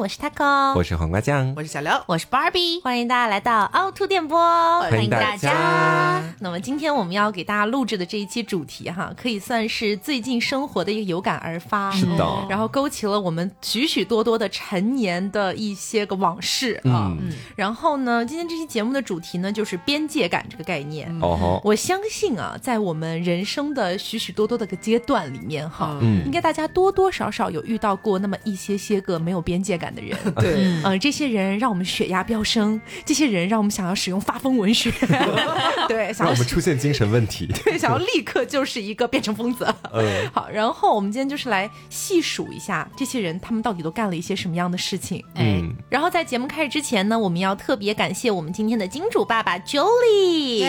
[0.00, 6.22] 我是 Taco，我是黄瓜酱，我是小刘，我是 Barbie，欢迎大家来到凹凸电波，欢迎大家。
[6.42, 17.14] 那么今天我们要给大家录制的这一期主题哈，可以算是最近生活的一个有感而发，是的，然后勾起了我们许许多多的陈年的一些个往事啊。
[17.54, 21.14] 然后呢，今天这期节目的主题呢，就是边界感这个概念。
[21.20, 30.16] 哦，我相信啊，在我们人生的许许多多的个阶段里面哈，嗯，应该大家多多少少有遇到过那么一些些个没有边界感的人。
[30.40, 34.90] 对，嗯，这些人让我们血压飙升，这些人让我们想要使用发疯文学，
[35.86, 39.66] 对，让我们出现精神问题，对， 想要立刻就是一个变成疯子。
[39.92, 45.24] 嗯， 好，然后我们今天就是来细数一下这些人，他们到底都干了一些什么样的事情。
[45.34, 50.64] 嗯，然后在节目开始之前呢，我们要特别感谢我们今天的金主爸爸 Jolie。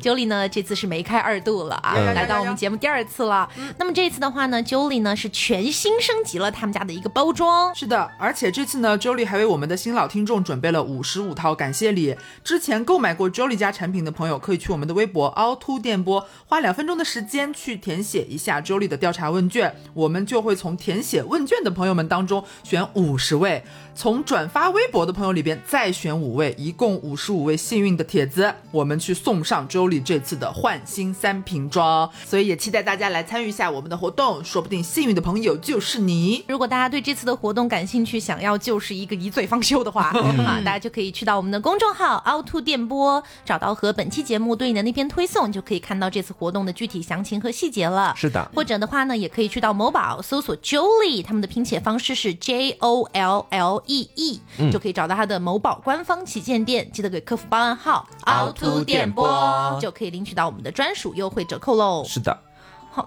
[0.00, 3.50] Jolie 呢，这次是梅开二度了啊，来到我们节目第二次了。
[3.78, 7.74] 那么这次的话呢，Jolie 呢是全新升级了他们家的一个包装。
[7.74, 12.14] 是的，而且这次呢，Jolie 还为我们的新老听众准备了五十五套感谢礼。
[12.44, 23.64] 之前购买过 Jolie 家产品的朋友，可以去我们的微博凹凸电波，花两分钟的时间去填写一下周立的调查问卷，我们就会从填写问卷的朋友们当中选五十位。
[23.98, 36.44] 从转发微博的朋友里边再选五位，一共五十五位幸运的帖子，我们去送上 Jolie 这次的焕新三瓶装，所以也期待大家来参与一下我们的活动，说不定幸运的朋友就是你。
[36.46, 40.12] 如果大家对这次的活动感兴趣，想要就是一个一醉方休的话，
[40.44, 48.14] 啊， 大家就可以去到我们的公众号凹凸电波，找到和本期节目对应的那篇推送，就可以看到这次活动的具体详情和细节了。
[48.16, 53.82] 是的，或者的话呢，也可以去到某宝搜索 Jolie，他们的拼写方式是 J O L L。
[53.88, 62.04] E E 就可以找到他的某宝官方旗舰店，记得给客服报暗号凹凸电波，就可以领取到我们的专属优惠折扣喽。
[62.06, 62.38] 是的。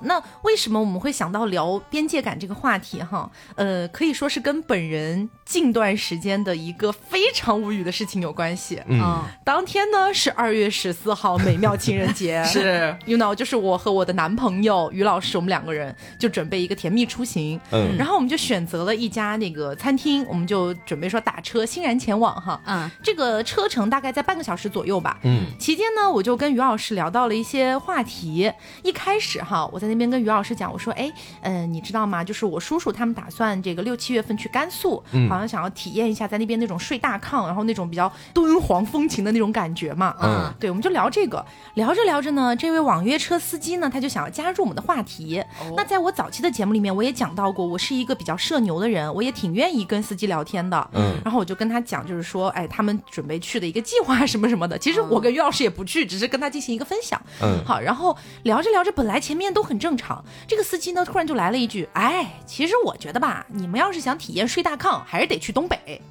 [0.02, 3.30] 那为什么我们会想到聊边界感这个话题哈？
[3.56, 8.81] 呃，可以说是跟本人近段时间的一个非常无语的事情有关系。
[8.88, 12.44] 嗯，当天呢是二月十四号，美妙情人节。
[12.47, 17.59] 是，you know，就是我和我的男朋友于老师，我们两个人就准备一个甜蜜出行。
[17.72, 22.62] 嗯，然后我们就选择了一家那个餐厅，我们就准备说打车欣然前往哈。
[22.66, 25.20] 嗯，这个车程大概在半个小时左右吧。
[25.24, 28.52] 嗯，期间呢，我就跟于老师聊到了一些话题。
[28.84, 29.82] 一开始哈，我。
[29.82, 31.12] 在那边跟于老师讲，我说，哎，
[31.42, 32.24] 嗯，你知道吗？
[32.24, 40.16] 就是我叔叔他们打算这个六七月份去甘肃，好像想要体验一下在那边那种睡大炕，然后那种比较敦煌风情的那种感觉嘛。
[40.22, 41.44] 嗯，对，我们就聊这个，
[41.74, 45.44] 聊着聊着呢，这位网约车司机呢，他就想要加入我们的话题。
[45.76, 50.88] 那在我早期的节目里面，我也讲到过，我是一个比较社牛的人，我也挺愿意跟司机聊天的。
[50.94, 54.78] 嗯，然后我就跟他讲，就是说，哎，他们准备去的一个计划什么什么的。
[54.78, 57.20] 其实我跟于老师也不去，只是跟他进行一个分享。
[57.42, 59.60] 嗯，好，然后聊着聊着，本来前面都。
[59.61, 66.01] 很正常，这个司机呢突然就来了一句：“哎，其实我觉得吧，你们要是想体验睡大炕，还是得去东北。”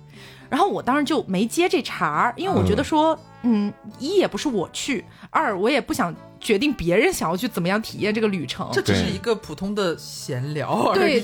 [0.50, 6.14] 然后我当时就没接这茬儿，因为我觉得说，嗯，一也不是我去，二我也不想。
[6.40, 11.22] 决定别人想要去怎么样体验这个旅程，这只是一个普通的闲聊而已。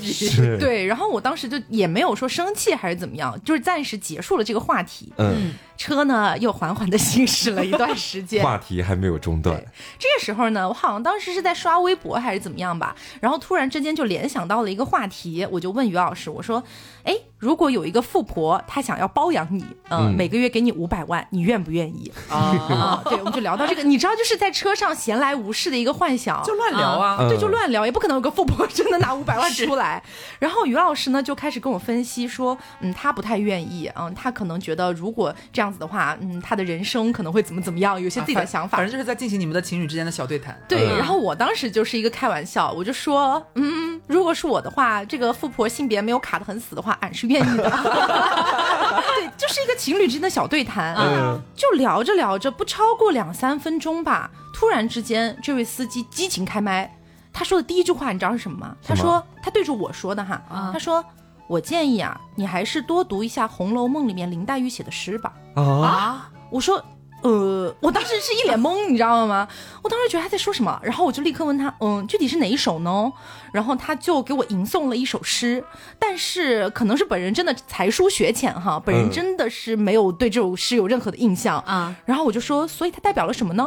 [0.58, 5.12] 对，然后我当时就也没有说生气还是怎么样，就是暂时结束了这个话题。
[5.16, 9.56] 嗯，车呢又缓缓的行驶了一段时间， 话题还没有中断。
[9.98, 16.62] 这个时候呢，我好像当时是在刷微博还是怎么样吧，然后突然之间就联想到了一个话题，我就问于老师，我说
[17.04, 24.94] ：“哎，如果有一个富婆，她想要包养你，嗯，每个月给你五百万，你愿不愿意？”啊，对，我们就聊到这个，你知道，就是在车上。
[25.06, 30.02] 闲来无事的一个幻想，就乱聊啊，对，就乱聊，也不可能有个富婆真的拿五百万出来。
[30.40, 38.78] 然后于老师呢就开始跟我分析说，嗯，他不太愿意，嗯，他可能觉得如果这样子的话，嗯，他的人生可能会怎么怎么样，有些自己的想法。
[38.78, 40.60] 反正就是在进行你们的情侣之间的小对谈。
[40.68, 47.62] 对，然后我当时就是一个开玩笑，我就说，嗯，如果是我的话，这个富婆性别没有卡的很死的话，俺是愿意的。
[49.06, 54.30] 对，就是一个情侣之间的小对谈，嗯就聊着聊着，不超过两三分钟吧。
[54.58, 56.90] 突然之间，这位司机激情开麦，
[57.30, 58.74] 他说的第一句话你知道是什么吗？
[58.82, 60.42] 他说他对着我说的哈，
[60.72, 61.04] 他说
[61.46, 65.34] 我建议啊，你还是多读一下《红楼梦》里面林黛玉写的诗吧。
[65.54, 66.82] 啊，我说。
[67.22, 69.48] 呃，我当时是一脸懵，你知道吗？
[69.82, 73.10] 我当时觉得他在说什么，然后我就立刻问他，嗯，具体是哪一首呢？
[73.56, 75.64] 然后他就给我吟诵了一首诗，
[75.98, 81.96] 但是可能是本人真的才疏学浅哈，本人真的是没有对这首诗有任何的印象啊。
[82.04, 83.66] 然后我就说，所以它代表了什么呢？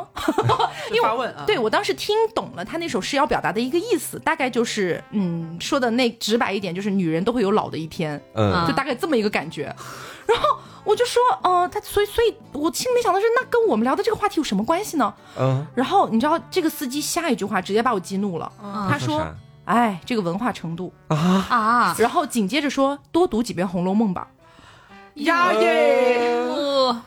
[0.94, 9.76] 因为问，对我当时听懂了他那首诗要表达的一个意思，大概就是，嗯，说的那直白一点，就是女人都会有老的一天，嗯，就大概这么一个感觉，
[10.28, 10.60] 然后。
[10.86, 15.14] 我就说，呃，他所以，所以我心里面想的是，那跟我们聊的这个话题有什么关系呢？
[15.38, 15.64] 嗯。
[15.76, 18.52] 然后你知道，这个司机下一句话直接把我激怒了。
[18.90, 19.22] 他说
[19.70, 21.16] ：“哎，这个文化程度啊
[21.48, 21.96] 啊！
[22.00, 24.28] 然后紧接着说多读几遍《红楼梦》吧。
[25.16, 26.38] 呀耶！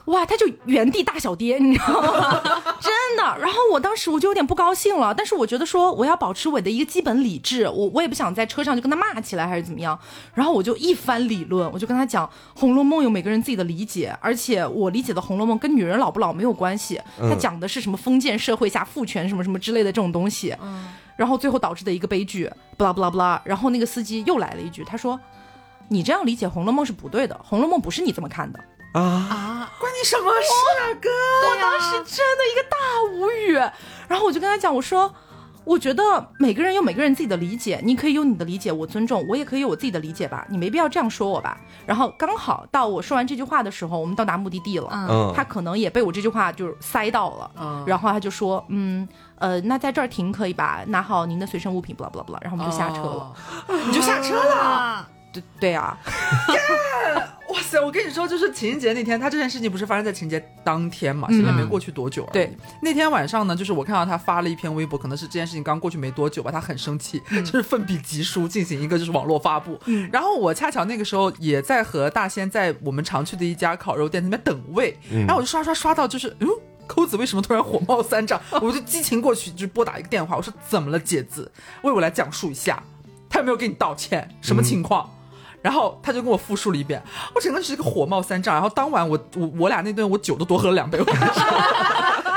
[0.04, 2.40] 哇，他就原地大小跌，你知道吗？
[2.81, 3.38] 真的。
[3.40, 9.99] 然后我当时我就有点不高兴了，但是我觉得说我要保持我的一个基本理智，我我也不想在车上就跟他骂起来还是怎么样。
[10.34, 20.55] 然后我就一番理论，我就跟他讲《红楼梦》有每个人自己的理解，而且我理解的《红楼梦》跟女人老不老没有关系，他讲的是什么封建社会下父权什么什么之类的这种东西。
[20.62, 20.88] 嗯。
[21.16, 23.40] 然后最后导致的一个悲剧，不啦不啦不啦。
[23.44, 25.19] 然后那个司机又来了一句，他说。
[25.93, 28.59] 你这样理解《红楼梦》是不对的，《红楼梦》不是你这么看的
[28.94, 29.71] 啊啊！
[29.79, 30.49] 关你什么事
[30.81, 31.09] 啊，哥？
[31.49, 32.77] 我当时真的一个大
[33.12, 33.55] 无语。
[34.09, 35.15] 然后我就跟他讲，我说，
[35.65, 36.03] 我觉得
[36.39, 41.59] 每个人有每个人自己的理解，你可以有你的理解，我尊重，我也可以有我自己的理解吧，你没必要这样说我吧。
[41.87, 50.83] 然后刚好到我说完这句话的时候，我们到达目的地了，嗯，他可能也被我这句话就是塞到了，嗯，然后他就说，嗯，呃，那在这儿停可以吧？
[50.89, 53.35] 拿好您的随身物品，不啦不啦不啦，然后我们就下车了，
[53.87, 55.09] 你就下车了。
[55.32, 55.99] 对对啊，
[57.49, 57.81] 哇塞！
[57.81, 61.29] 我跟你说，就是情人节那天，他这件事情不是发生在情人节当天嘛？
[61.31, 62.29] 现在没过去多久。
[62.32, 69.79] 对，那天晚上呢，就是我看到他发了一篇微博，可能是这件事情刚过去没多久吧，他很生气， 就是奋笔疾书进行一个就是网络发布。
[69.87, 76.49] 嗯，然后我恰巧那个时候也在和大仙在我们常去的一家烤肉店那边等位，然后我就刷刷刷到就是嗯，
[76.87, 78.40] 扣子为什么突然火冒三丈？
[78.62, 81.50] 我就激情过去就拨打一个电话，我说怎么了，姐子，
[81.82, 82.82] 为我来讲述一下，
[83.29, 84.26] 他有没有给你道歉？
[84.40, 85.11] 什么情况？
[85.62, 87.03] 然后他就跟我复述了一遍，
[87.35, 88.55] 我整个就是一个火冒三丈。
[88.55, 91.26] 然后当晚我我我俩那顿我酒都多喝了两杯，我跟你说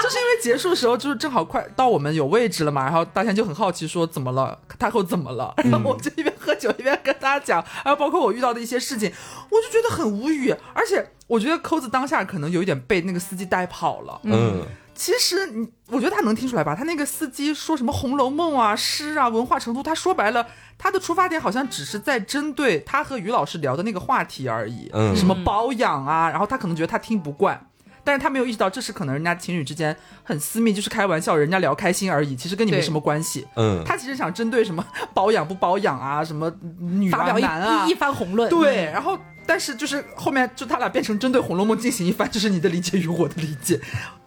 [0.02, 2.84] 就是因为结束的时候就是正好快到我们有位置了嘛。
[2.84, 5.54] 然后大仙就很好奇说怎么了，太后怎么了？
[5.58, 9.12] 然后我就一边喝酒一边跟大家讲，还有包括我遇到的一些事情，
[9.50, 10.54] 我就觉得很无语。
[10.74, 14.20] 而且我觉得扣子当下可能有一点被那个司机带跑了。
[14.24, 14.62] 嗯。
[14.96, 16.74] 其实你，我觉得他能听出来吧？
[16.74, 20.48] 他那个司机说什么《红楼梦》啊、诗啊、文化程度，他说白了，
[20.78, 24.90] 他的出发点好像只是在针对他和于老师聊的那个话题而已。
[24.94, 27.68] 嗯，什么包养啊，然后他可能觉得他听不惯，
[28.04, 33.46] 但是他没有意识到这是可能人家情侣之间很私密，就是开玩笑，人家聊开心而已，其实跟你没什么关系。
[33.56, 38.50] 嗯，他其实想针对什么 包养不包养啊，什么女啊男啊一番宏论。
[38.50, 43.80] 对，然后但是就是后面就他俩变成针对《红楼梦》进行一番，就是你的理解与我的理解。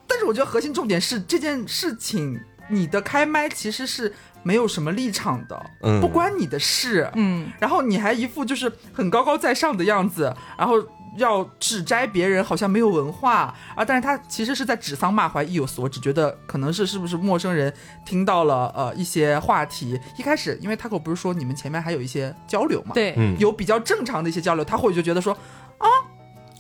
[0.07, 10.75] 但是我觉得核心重点是这件事情，你的开麦其实是没有什么立场的，嗯，不关你的事，嗯，然后你还一副就是很高高在上的样子，然后
[11.17, 17.73] 要指摘别人，好像没有文化啊，但是他其实是在指桑骂槐，意有所指，觉得可能是是不是陌生人
[18.05, 25.33] 听到了呃一些话题，一开始因为他可不是说你们前面还有一些交流嘛，对，有比较正常的一些交流，他或许就觉得说
[25.79, 25.89] 啊。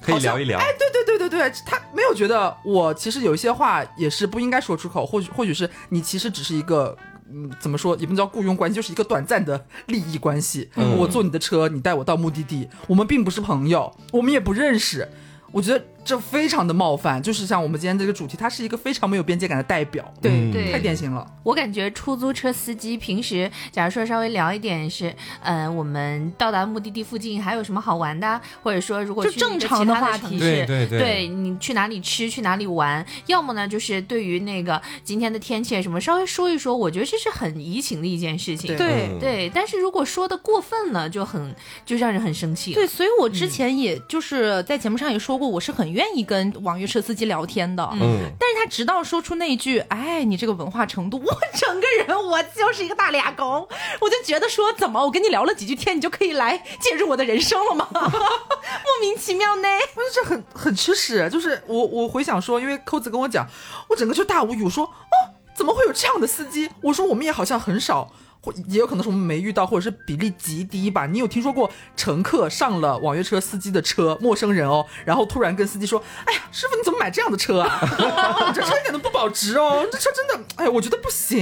[0.00, 6.96] 可以聊一聊，哎，对对对对对，他没有觉得我其实有一些话也是不应该说出口，或许或许是你其实只是一个，
[7.30, 10.70] 嗯，怎么说也不能叫雇佣关系，就是一个短暂的利益关系。
[10.96, 15.08] 我坐你的车，你带我到目的地，我们并不是朋友，我们也不认识。
[15.50, 21.26] 我觉得这非常的冒犯，就是像我们今天这个主题，它是一个非常没有边界感的代表，对对，太典型了。
[21.42, 39.50] 我感觉出租车司机平时，假如说稍微聊一点是，嗯，我们到达目的地附近还有什么好玩的，或者说如果去正常的话题，对对对，你去哪里吃，去哪里玩，要么呢就是对于那个今天的天气什么稍微说一说，我觉得这是很怡情的一件事情，对对。
[39.54, 41.54] 但是如果说的过分了，就很
[41.86, 42.74] 就让人很生气。
[42.74, 45.38] 对，所以我之前也就是在节目上也说。
[45.38, 53.68] 过我是很愿意跟网约车司机聊天的，嗯，但是他直到说出那一句“哎，你这个文化程度”，我整个人我就是一个大俩狗，
[54.00, 57.88] 我就觉得说怎么我跟你聊了几句天，你就可以来介入我的人生了吗？
[57.90, 61.28] 莫名其妙呢，我觉得这很很吃屎。
[61.28, 63.44] 就是我我回想说，因为扣子跟我讲，
[63.88, 64.62] 我整个就大无语。
[64.62, 65.14] 我说哦，
[65.56, 66.70] 怎么会有这样的司机？
[66.80, 68.08] 我说我们也好像很少。
[68.48, 71.06] 或也有可能是我们没遇到，或者是比例极低吧。
[71.06, 77.78] 你有听说过乘客上了网约车司机的车，陌生人哦，然后突然跟司机说：“哎呀，师傅你怎么买这样的车啊？
[78.48, 80.44] 你这车一点都不保值哦，这车真的……
[80.56, 81.38] 哎，我觉得不行。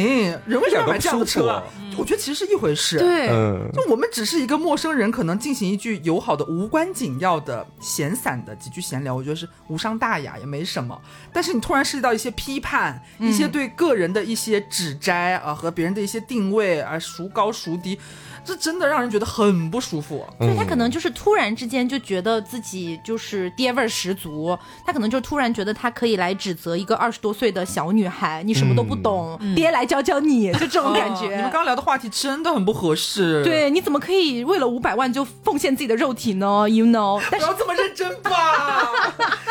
[0.46, 1.62] 人为什么要买这样的车？
[1.96, 2.98] 我觉得其实是一回事。
[2.98, 3.28] 对，
[3.72, 11.00] 就我们只是一个陌生人，可能进行一句友好的、无关紧要的、闲散的几句闲聊，我觉得是无伤大雅，也没什么。
[11.32, 16.76] 但是你突然涉及到一些批判，一些对个人的一些指摘啊，和别人的一些定位。
[16.86, 17.98] 啊，孰高孰低，
[18.44, 20.26] 这真的让人觉得很不舒服。
[20.38, 31.22] 所以他可能就是突然之间就觉得自己就是爹味儿十足，他可能就突然觉得他可以来指责一个二十多岁的小女孩，你什么都不懂，爹来教教你，就这种感觉。
[31.22, 33.42] 你们刚刚聊的话题真的很不合适。
[33.44, 38.92] 对，你怎么可以为了五百万就奉献自己的肉体呢？You know，不要这么认真吧，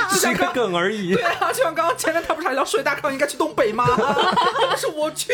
[0.10, 1.14] 只 是一个梗而已。
[1.14, 3.86] 对啊，就像刚刚前面他不是还聊睡大炕应该去东北吗？
[3.96, 5.32] 的是我去，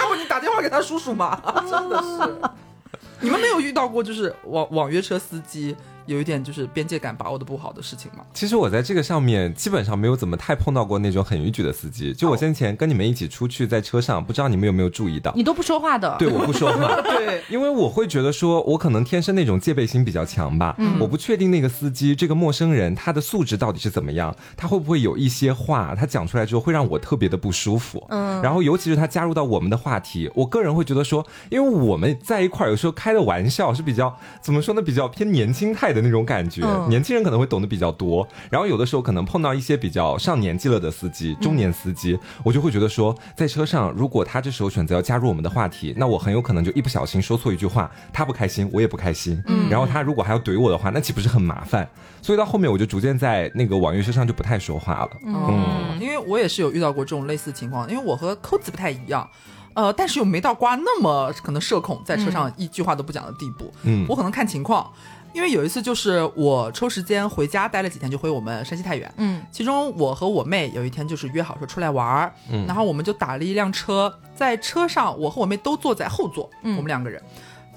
[0.00, 1.25] 要不你打电话给他叔叔嘛？
[1.68, 2.36] 真的是，
[3.20, 5.74] 你们没有遇到过就是网网约车司机？
[6.06, 8.24] 有一点就是边界感把握的不好的事情嘛？
[8.32, 12.12] 其实我在这个上面基本上没有怎么太碰到过那种很逾矩的司机。
[12.12, 16.16] 就我先前跟你们一起出去，在车上，不知道你们有没有注意到，你都不说话的。
[16.18, 17.00] 对，我不说话。
[17.02, 20.74] 对， 因为我会觉得说，我可能天生那种戒备心比较强吧。
[20.78, 20.98] 嗯。
[21.00, 28.04] 我不确定那个司机这个陌生人他的素质到底是怎么样，他会不会有一些话他讲出来之后会让我特别的不舒服。
[28.08, 28.40] 嗯。
[28.42, 36.62] 然后尤其是他加入到我们的话题，我个人会觉得说，因为我们在一块儿有时候开的玩笑是比较怎么说呢，比较偏年轻态的那种感觉。
[36.88, 49.42] 年轻人可能会懂得比较多，然后有的时候可能碰到一些比较上年纪了的司机，中年司机，我就会觉得说，在车上如果他这时候选择要加入我们的话题，那我很有可能就一不小心说错一句话，他不开心，我也不开心。
[49.46, 51.88] 嗯，然后他如果还要怼我的话，那岂不是很麻烦？
[52.20, 55.10] 所以到后面我就逐渐在那个网约车上就不太说话了。
[55.24, 59.28] 嗯，因为我也是有遇到过这种类似情况，因为我和扣子不太一样，
[59.74, 63.72] 呃，但是又没到瓜那么可能社恐，在车上一句话都不讲的地步。
[63.84, 64.90] 嗯，我可能看情况。
[65.36, 69.12] 因为有一次就是我抽时间回家待了几天，就回我们山西太原。
[69.18, 77.22] 嗯，其中我和我妹有一天就是约好说出来玩儿，嗯然后我们就打了一辆车，在车上我和我妹都坐在后座，嗯我们两个人。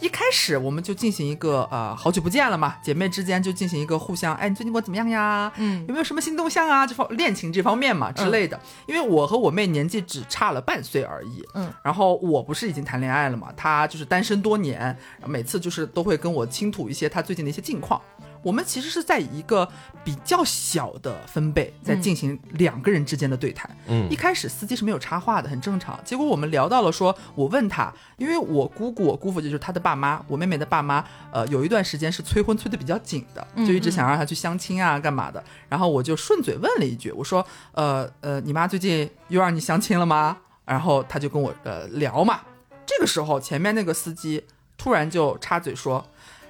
[0.01, 5.51] 一开始我们就进行一个呃，好久不见了嘛，姐妹之间就进行一个互相，哎，你最近过得怎么样呀？
[5.57, 6.87] 嗯，有没有什么新动向啊？
[6.87, 8.59] 这方恋情这方面嘛之类的。
[8.85, 18.01] 因为我和我妹年纪只差了半岁而已，嗯，然后我不是已经谈恋爱了嘛，她就是单身多年，每次就是都会跟我倾吐一些她最近的一些近况。
[18.41, 19.67] 我们其实是在一个
[20.03, 23.69] 比较小的分贝在进行两个人之间的对谈。
[23.87, 25.99] 嗯，一开始司机是没有插话的，很正常。
[26.05, 35.43] 结果我们聊到了，说我问他，因为我姑姑、我姑父就是他的爸妈，我妹妹的爸妈，呃，有一段时间是催婚催的比较紧的，就一直想让他去相亲啊，干嘛的。
[35.67, 40.37] 然后我就顺嘴问了一句，我说，呃呃，你妈最近又让你相亲了吗？
[40.65, 42.39] 然后他就跟我呃聊嘛。
[42.85, 44.43] 这个时候，前面那个司机
[44.77, 46.07] 突然就插嘴说。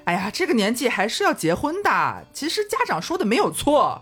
[0.10, 2.26] 哎呀，这个年纪还是要结婚的。
[2.34, 4.02] 其实家长说的没有错。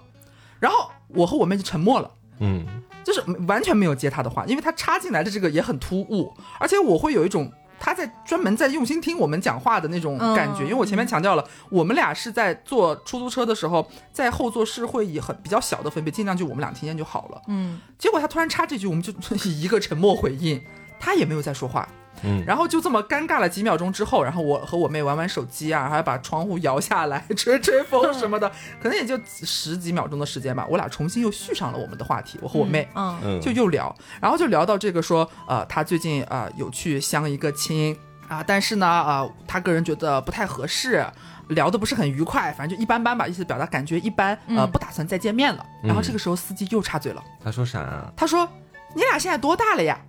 [0.57, 2.09] 然后我和我妹就沉默了，
[2.39, 2.65] 嗯，
[3.03, 10.63] 就是完全没有接他的话，因为他插进来的这个也很突兀，而且我会有一种他在专门在用心听我们讲话的那种感觉。
[10.63, 17.41] 因为我前面强调了，我们俩是在坐出租车的时候，在后座是会以很比较小的分贝，尽量就我们俩听见就好了。
[17.49, 19.11] 嗯，结果他突然插这句，我们就
[19.43, 20.63] 以一个沉默回应，
[21.01, 21.85] 他也没有再说话。
[22.23, 30.65] 嗯，然后就这么尴尬了几秒钟之后，然后我和我妹玩玩手机啊，还把窗户摇下来 吹吹风什么的，可能也就十几秒钟的时间吧。
[30.69, 37.97] 我俩重新又续上了我们的话题，我和我妹，嗯，就又聊，然后就聊到这个说，呃，他最近啊有去相一个亲
[38.27, 41.05] 啊，但是呢，啊，他个人觉得不太合适，
[41.49, 45.65] 聊的不是很愉快，反正就一般般吧，意思表达感觉一般，呃，不打算再见面了。
[45.83, 48.11] 然后这个时候司机又插嘴了，他说啥啊？
[48.17, 48.47] 他说
[48.95, 49.99] 你俩现在多大了呀？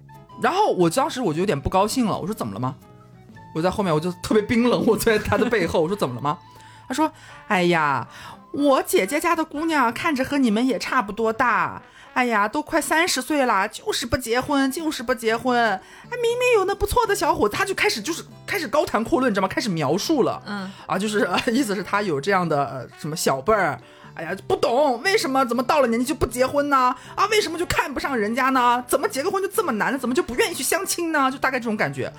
[0.40, 2.74] 然后我当时我就有点不高兴了，我说怎么了吗？
[3.54, 6.38] 我在后面我就特别冰冷，我坐在他的背后，我说怎么了吗？
[6.86, 7.10] 他说
[7.48, 8.06] ：“哎呀，
[8.52, 11.82] 我姐姐家的姑娘看着和你们也差不多大，
[12.14, 15.58] 哎呀，都快三十岁了，就是不结婚，就是不结婚。
[15.58, 19.48] 哎，明明有那不错的小伙子，他就开始就是开始高谈阔论，你知道吗？
[19.48, 23.78] 开始描述了，嗯，啊，就是 意思是他有这样的什么小辈儿。”
[24.18, 26.92] 哎呀，不懂为什么怎么到了年纪就不结婚呢？
[27.14, 28.82] 啊，为什么就看不上人家呢？
[28.88, 29.98] 怎么结个婚就这么难呢？
[29.98, 31.30] 怎么就不愿意去相亲呢？
[31.30, 32.12] 就大概这种感觉。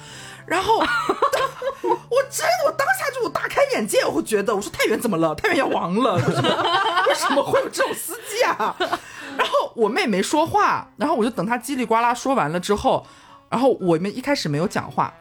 [0.47, 0.77] 然后，
[1.83, 5.35] 我真的，我当下就我大开眼界，我会觉得，我说太原怎么了？
[5.35, 6.15] 太原要亡了？
[7.07, 8.73] 为什么会有这种司机啊？
[9.37, 13.05] 然后我妹没说话，然后我就等她叽里呱啦说完了之后，
[13.49, 15.13] 然后我们一开始没有讲话。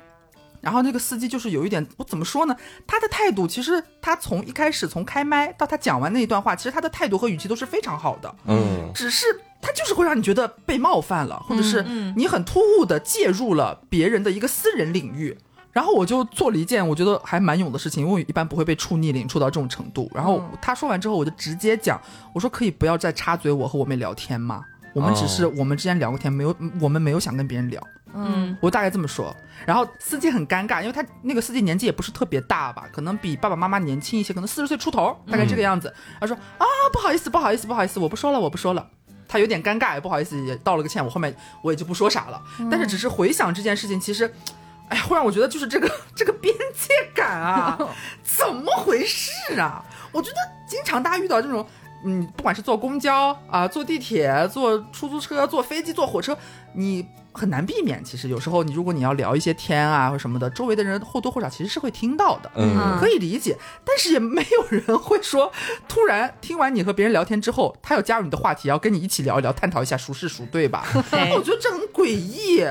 [0.60, 2.56] 然后那个司机就是有一点，我怎么说呢？
[2.86, 8.34] 他的态度其实他从一开始从开麦到他讲完那一段话，其实他的态度和语气都是非常好的。
[8.46, 9.26] 嗯，只是
[9.60, 11.82] 他就是会让你觉得被冒犯了，或者是
[12.16, 15.36] 你很突兀的介入了别人的一个私人领域。
[15.70, 20.10] 然后我就做了一件我觉得还蛮勇的事情，因为我一般不会被触逆鳞触到这种程度。
[20.12, 22.00] 然后他说完之后，我就直接讲，
[22.34, 24.64] 我说可以不要再插嘴，我和我妹聊天吗？
[24.94, 27.80] 我们只是我们之间聊过天，没有我们没有想跟别人聊。
[28.14, 29.34] 嗯，我大概这么说，
[29.66, 35.92] 然后司机很尴尬，因为他那个司机年纪也不是特别大吧，可能比爸爸妈妈年轻一些，可能四十岁出头，大概这个样子。
[36.20, 38.88] 他说啊，不好意思，不好意思，不好意思，我不说了，我不说了。
[39.28, 41.04] 他有点尴尬，也不好意思，也道了个歉。
[41.04, 42.42] 我后面我也就不说啥了。
[42.70, 44.32] 但是只是回想这件事情，其实，
[44.88, 47.78] 哎呀，会让我觉得就是这个 这个边界感啊，
[48.24, 49.84] 怎么回事啊？
[50.12, 50.36] 我觉得
[50.66, 51.66] 经常大家遇到这种。
[52.04, 56.36] 嗯，不管是坐公交啊，坐地铁，坐出租车，坐飞机，坐火车，
[56.74, 58.02] 你很难避免。
[58.04, 63.56] 其实有时候你如果你要聊一些天啊或什么的，周围的人或多或少其实是会听到的，嗯，可以理解。
[63.84, 65.50] 但是也没有人会说，
[65.88, 70.86] 突然听完你和别人聊天之后，他要加入你的话题，要跟你一起聊一聊，探讨一下孰是孰对吧？
[71.34, 72.64] 我觉得这很诡异。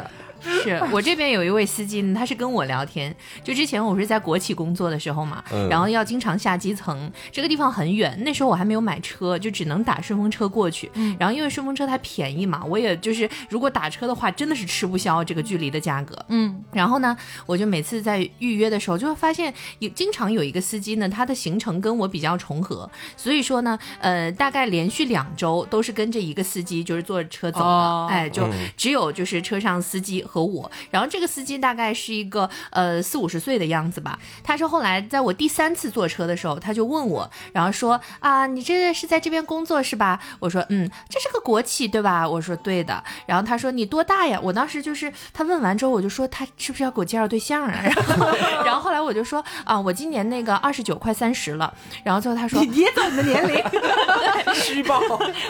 [0.48, 3.16] 是 我这边有一位司机呢，他是跟我聊天。
[3.44, 8.18] 就之前我是在国企工作的时候嘛，然后要经常下基层，这个地方很远。
[8.24, 10.90] 那时候我还没有买车，就只能打顺风车过去。
[11.20, 16.16] 然后因为顺风车它便宜嘛，我也就是如果打车的话，真的是吃不消这个距离的价格。
[16.30, 28.08] 嗯，然后呢，我就每次在预约的时候，就会发现有经常有一个司机呢，他的行程跟我比较重合，所以说呢，呃，大概连续两周都是跟着一个司机，就是坐着车走的。
[28.08, 30.18] 哎，就只有就是车上司机。
[30.28, 34.18] 和我，然后这个司机大概是一个呃四五十岁的样子吧。
[34.44, 40.20] 他说后来在我第三次坐车的时候，他就问我，然后说啊，你这是在这边工作是吧？
[40.40, 42.28] 我说嗯，这是个国企对吧？
[42.28, 43.04] 我说对的。
[43.26, 44.40] 然后他说你多大呀？
[44.42, 47.80] 我当时就是他问完之后，我就说他是不是要给我介绍对象啊？
[47.84, 48.28] 然后
[48.66, 51.74] 然后后来我就说啊，我今年那个二十九快三十了。
[52.04, 53.64] 然后最后他说你别走你的年龄，
[54.54, 55.02] 虚报，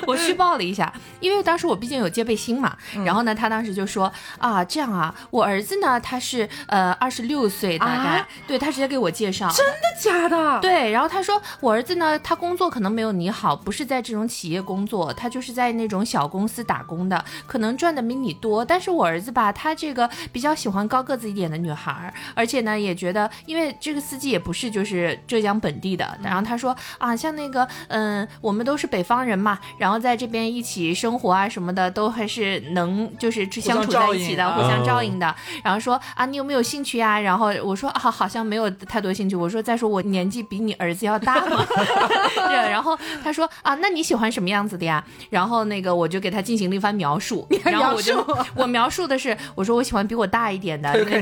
[0.05, 2.75] 我虚报了一下，因为当时我毕竟有戒备心嘛。
[3.05, 4.63] 然后呢，他当时就说啊。
[4.67, 10.59] 这样啊，我儿子呢，他是呃二十六岁，大概对他直接给我介绍，真的假的？
[10.59, 18.63] 对，然后他说我儿子呢，他工作可能没有你好，不是在这种企业工作，他就是在那种小公司打工的，可能赚的比你多。
[18.63, 34.56] 但是我儿子吧，他这个比较喜欢高个子一点的女孩，而且呢也觉得，因为这个司机也不是就是浙江本地的，然后他说啊，像那个嗯，我们都是北方人嘛，然后在这边一起生活啊什么的，都还是能就是相处在一起的。
[34.57, 35.33] 互相照应的，
[35.63, 37.19] 然后说啊，你有没有兴趣呀？
[37.19, 39.35] 然后我说啊，好像没有太多兴趣。
[39.35, 41.63] 我说再说我年纪比你儿子要大嘛。
[42.47, 45.03] 对，然后他说啊，那你喜欢什么样子的呀？
[45.29, 47.47] 然后那个我就给他进行了一番描述。
[47.63, 50.91] 然后我就我描述的是，我说我喜欢比我大一点的。
[50.93, 51.21] 对，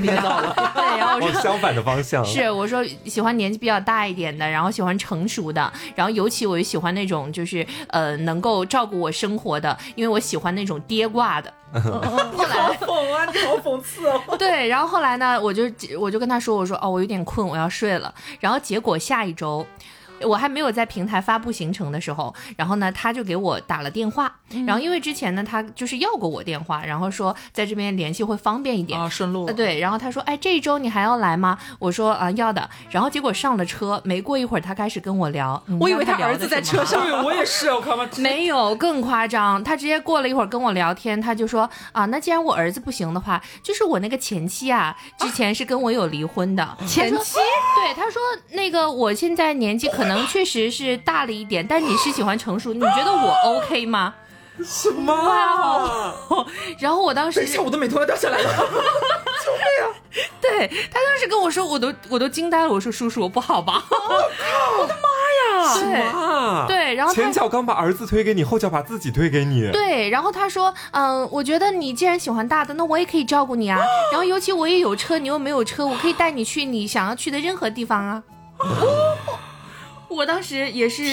[0.98, 2.24] 然后往相反的方向。
[2.24, 11.52] 是，我说喜欢年纪比较大一点的，然后喜欢成熟的，然后尤其我就喜欢那种就是呃能够照顾我生活的，因为我喜欢那种爹挂的。
[11.74, 12.02] 后
[12.48, 13.26] 来好讽啊！
[13.32, 14.22] 你好讽刺哦。
[14.38, 15.64] 对，然后后来呢，我就
[16.00, 18.14] 我就跟他说，我说哦，我有点困，我要睡了。
[18.40, 19.66] 然后结果下一周。
[20.26, 24.34] 我还没有在平台发布行程的时候，然后呢，他就给我打了电话，
[24.66, 29.46] 然后因为之前呢，他就是要过我电话，然后说在这边联系会方便一点啊，顺路。
[29.54, 31.58] 对，然后他说，哎，这一周你还要来吗？
[31.80, 32.70] 我说啊，要的。
[32.90, 38.08] 然后结果上了车，没过一会儿，他开始跟我聊，我以为他儿子在车上，对，我也是，我靠 吗？
[38.18, 47.36] 没有，更夸张，他直接过了一会儿跟我聊天，他就说啊，那既然我儿子不行的话，就是我那个前妻啊，之前是跟我有离婚的前妻，
[47.76, 54.14] 对，他说那个我现在年纪可能确实是大了一点，但你是喜欢成熟，你觉得我 OK 吗？
[54.64, 56.16] 什么？
[56.80, 58.44] 然后我当时，等一下，我的美瞳要掉下来了，
[59.44, 59.92] 救命啊！
[60.40, 62.70] 对他当时跟我说，我都我都惊呆了。
[62.70, 63.84] 我说叔叔，我不好吧？
[63.90, 64.82] 我靠！
[64.82, 65.10] 我的妈
[65.60, 65.74] 呀！
[65.74, 66.66] 什么？
[66.70, 69.70] 对，然后前脚刚把儿子推给你，后脚把自己推给你。
[69.72, 73.78] 对，然后他说，嗯，我觉得你既然喜欢大的，那我也可以照顾你啊。
[74.10, 78.24] 然后尤其我也有车，你又没有车，我可以带你去你想要去的任何地方啊。
[80.16, 81.04] 我当时也是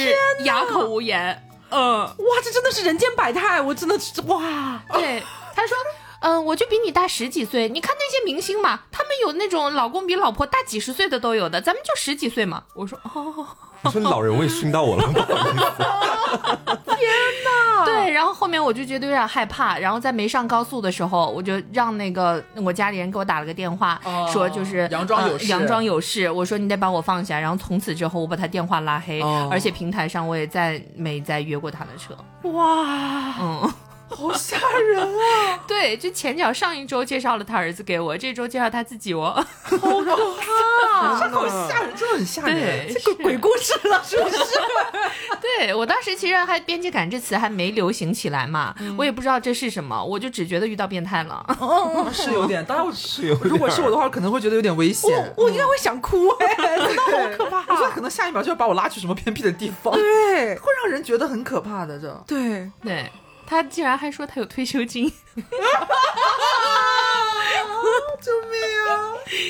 [0.44, 1.48] 哑口无言。
[1.70, 4.82] 嗯，哇，这真的是人间百态，我真的是哇。
[4.92, 5.22] 对，
[5.54, 5.76] 他说，
[6.20, 12.64] 嗯，我就比你大十几岁，你看那些明星嘛，他们有那种老公比老婆大几十岁的都有的，咱们就十几岁嘛。
[12.74, 13.46] 我说，哦。
[13.84, 15.62] 你说老人味熏到我了，不好意思。
[16.86, 17.08] 天
[17.44, 17.84] 哪！
[17.84, 24.00] 对，然后后面我就觉得有点害怕，然后在没上高速的时候，我就让那个我家里人给我打了个电话，
[24.32, 26.30] 说就是佯装有事，佯装有事。
[26.30, 32.16] 我说你得把我放下，然后从此之后我把他电话拉黑，而且平台上我也再没再约过他的车。
[32.50, 33.72] 哇，嗯。
[34.14, 35.60] 好吓人啊！
[35.66, 44.36] 对，就前脚上一周介绍了他儿子给我，这周介绍他自己哦，好可怕， 这好吓人，真的很吓人，这个鬼故事了，是不是？
[45.40, 51.44] 对我当时其实还边界感这词还没流行起来嘛，我也不知道这是什么，我就只觉得遇到变态了，
[52.12, 63.10] 是有点，当然是有，如果是我的话，可能会觉得有点危险，我应该会想哭哎，真的好可怕，我觉得可能下一秒就要把我拉去什么偏僻的地方，对，会让人觉得很可怕的，这，对对。
[63.52, 65.12] 他竟然还说他有退休金。
[68.20, 68.94] 救命啊！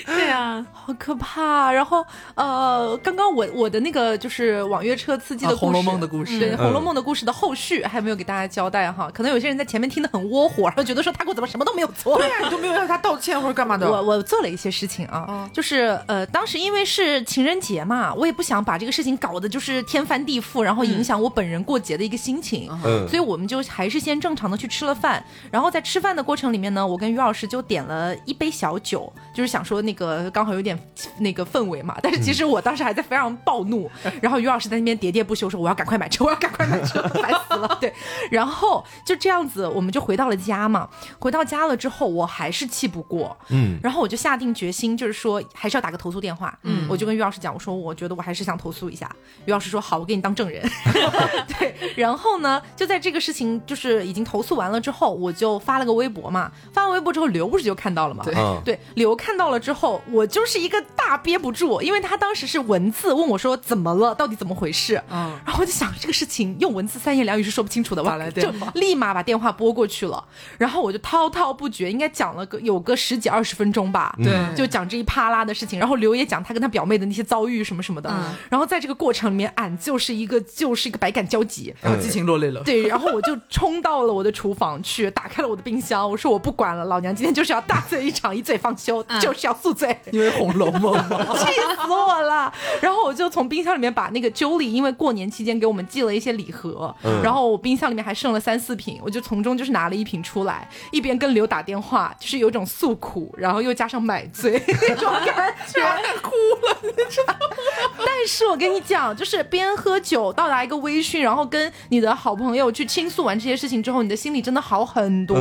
[0.06, 1.72] 对啊，好可怕。
[1.72, 9.10] 然后呃，刚刚我我的那个就是网约车司机的《红楼梦》的故事，对《红楼梦》的故事的后续还没有给大家交代哈。
[9.12, 12.18] 可能有些人在前面听得很窝火，然后觉得说他给我怎么什么都没有做？
[12.18, 13.90] 对呀，你都没有让他道歉或者干嘛的？
[13.90, 22.70] 我我做了一些事情啊，就是呃，当时因为是情人节嘛，我也不想把这个事情搞得就是天翻地覆，然后影响我本人过节的一个心情。
[22.84, 30.76] 嗯，所以我们就还是先正常的去吃了饭，然后在吃饭的过程里面呢，我跟于老师就点了一杯小酒，就是想说那个刚好有点
[31.18, 31.96] 那个氛围嘛。
[32.02, 33.88] 但是其实我当时还在非常暴怒，
[34.20, 37.78] 然后于老师在那边喋喋不休说我要赶快买车，我要赶快买车，烦死了。
[37.80, 37.94] 对，
[38.32, 40.88] 然后就这样子，我们就回到了家嘛。
[41.20, 46.58] 回到家了之后，我还是气不过，嗯，然后我就下定决心，就是说还是要打个投诉电话。
[46.64, 49.08] 嗯，我就跟于老师讲，我说我觉得我还是想投诉一下。
[49.44, 50.68] 于老师说好，我给你当证人。
[51.56, 56.50] 对，然后呢，就在这个事情就是已经投诉完了之后，我就发了个微博嘛。
[56.72, 58.24] 发完微博之后，刘不是就看到了吗？
[58.32, 65.00] 对，对，刘看到了之后，我就是一个大憋不住，因为他当时是文字问我说怎么了，到底怎么回事？
[65.10, 70.22] 嗯，然后我就想这个事情用文字三言两语是说不清楚的，我就立马把电话拨过去了，
[70.58, 78.34] 然后我就滔滔不绝，应该讲了个有个十几二十分钟吧，对，就讲这一啪啦的事情，然后刘也讲他跟他表妹的那些遭遇什么什么的，嗯。
[78.50, 90.92] 然后在这个过程里面，俺就是一个就是一个百感交集，然后激情落泪了，对，然后我就冲到了我的厨房去，打开了我的冰箱，我说我不管了，老娘今天就是要大醉一场，一醉方休，就是要宿醉，因为《红楼梦》
[91.46, 105.80] 气死我了，然后我就从冰箱里面把那个 Julie，因为过年期间给我们寄了一些礼盒，然后我冰箱里面还剩了三四瓶，我就从中就是拿了一瓶出来，一边跟刘打电话，就是有种诉苦，然后又加上买醉 那种感觉，
[106.20, 106.30] 哭
[106.66, 107.56] 了，你知道吗？
[108.04, 115.36] 但是我跟你讲，就是边喝酒到达一个微醺，然后跟你的好朋友去倾诉完这些事情之后，你的心里真的好很多。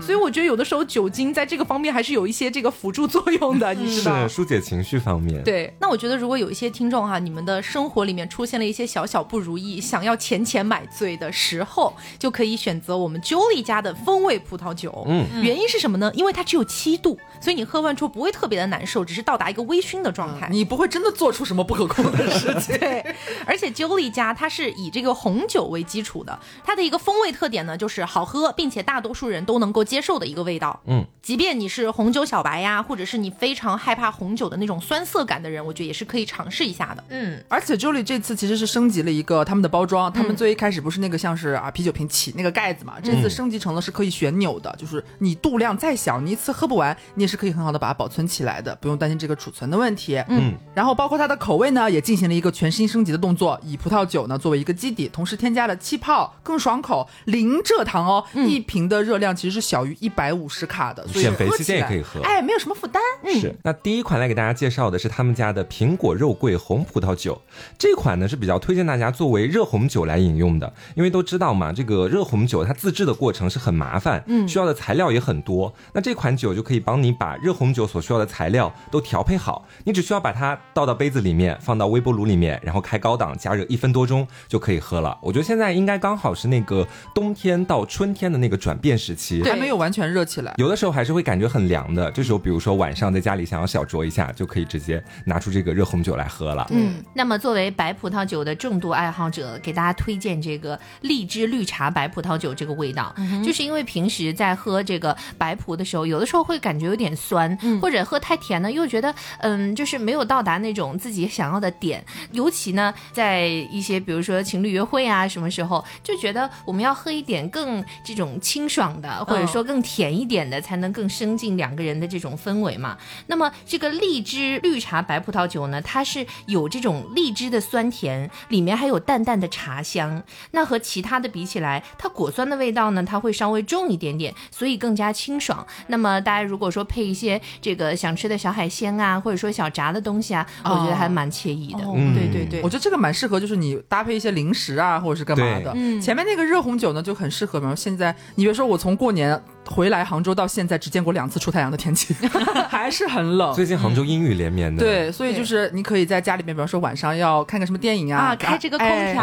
[0.00, 5.42] 所以我觉得有的时候酒精在这个方面还是有一些这个辅助作用的， 你知道是疏解情绪方面。
[5.44, 15.04] 对，那我觉得如果有一些听众哈，你们的生活里面出现了一些小小不如意，想要钱钱买醉的时候，就可以选择我们 Julie 家的风味葡萄酒。
[15.08, 16.10] 嗯，原因是什么呢？
[16.14, 20.48] 因为它只有七度，所以你喝完之后不会特别的难受，只是到达一个微醺的状态。
[20.50, 22.76] 你不会真的做出什么不可控的事情。
[22.78, 23.04] 对，
[23.46, 30.80] 而且 Julie 家它是以这个红酒为基础的，它的一个风味特点呢，就是好喝，并且大多数人都能够接受的一个味道。
[30.86, 37.04] 嗯，即便你是红酒小白呀，或者是你非常害怕红酒的那种酸涩感的人，我觉得也是可以尝试一下的。
[37.10, 50.16] 嗯，而且 Julie 这次其实是升级了一个他们的包装，他们最一开始不是那个像是啊啤酒瓶起那个盖子嘛，这次升级成了是可以旋钮的，就是你度量再小，你一次喝不完，你也是可以很好的把它保存起来的，不用担心这个储存的问题。
[50.28, 63.02] 嗯，然后包括它的口味呢，也进行了一个全新升级的动作，以葡萄酒呢作为一个基底，同时添加了气泡，更爽口，零蔗糖哦，一瓶的热量其实是小于一百五十卡的，所以减肥期间也可以喝，哎，没有什么负担。
[63.40, 67.40] 是，那第一款来给大家介绍的是他们家的苹果肉桂红葡萄酒，
[67.76, 85.18] 这款呢是比较推荐大家作为热红酒来饮用的，因为都知道嘛，这个热红酒它自制的过程是很麻烦，嗯，需要的材料也很多，那这款酒就可以帮你把热红酒所需要的材料都调配好，你只需要把它倒到杯子里面，放到微波炉里面，然后开高档加热一分多钟就可以喝了。
[85.22, 96.66] 我觉得现在应该刚好是那个冬天到春天的那个转变时期，还没有完全热起来，有的时候还是会感觉很凉的，这时候比如说晚上在家里想要小酌一下，就可以直接拿出这个热红酒来喝了。
[96.70, 112.04] 嗯，那么作为白葡萄酒的重度爱好者，给大家推荐这个荔枝绿茶白葡萄酒这个味道，就是因为平时在喝这个白葡的时候，有的时候会感觉有点酸，或者喝太甜呢，又觉得嗯，就是没有到达那种自己想要的点。
[112.32, 122.98] 尤其呢，在一些比如说情侣约会啊，什么时候就觉得我们要喝一点更这种清爽的，或者说更甜一点的，才能更升进两个人的这种氛围嘛。
[123.28, 130.20] 那么这个荔枝绿茶白葡萄酒呢，它是有这种荔枝的酸甜，里面还有淡淡的茶香。
[130.50, 135.64] 那和其他的比起来，它果酸的味道呢，它会稍微重一点点，所以更加清爽。
[135.86, 141.84] 那么大家如果说配一些这个想吃的小海鲜啊，或者说小炸的东西啊，我觉得还蛮惬意的。
[142.14, 145.72] 对对对，我觉得这个蛮适合，就是你搭配一些零食啊，或者是干嘛的。
[145.76, 147.60] 嗯前面那个热红酒呢，就很适合。
[147.60, 149.40] 比如现在，你别说我从过年。
[149.68, 152.14] 回来杭州到现在只见过两次出太阳的天气，
[152.68, 153.52] 还是很冷。
[153.54, 154.82] 最近杭州阴雨连绵的。
[154.82, 159.22] 对，所以就是你可以在家里面，比方说晚上要看个什么电影啊，啊开这个空调，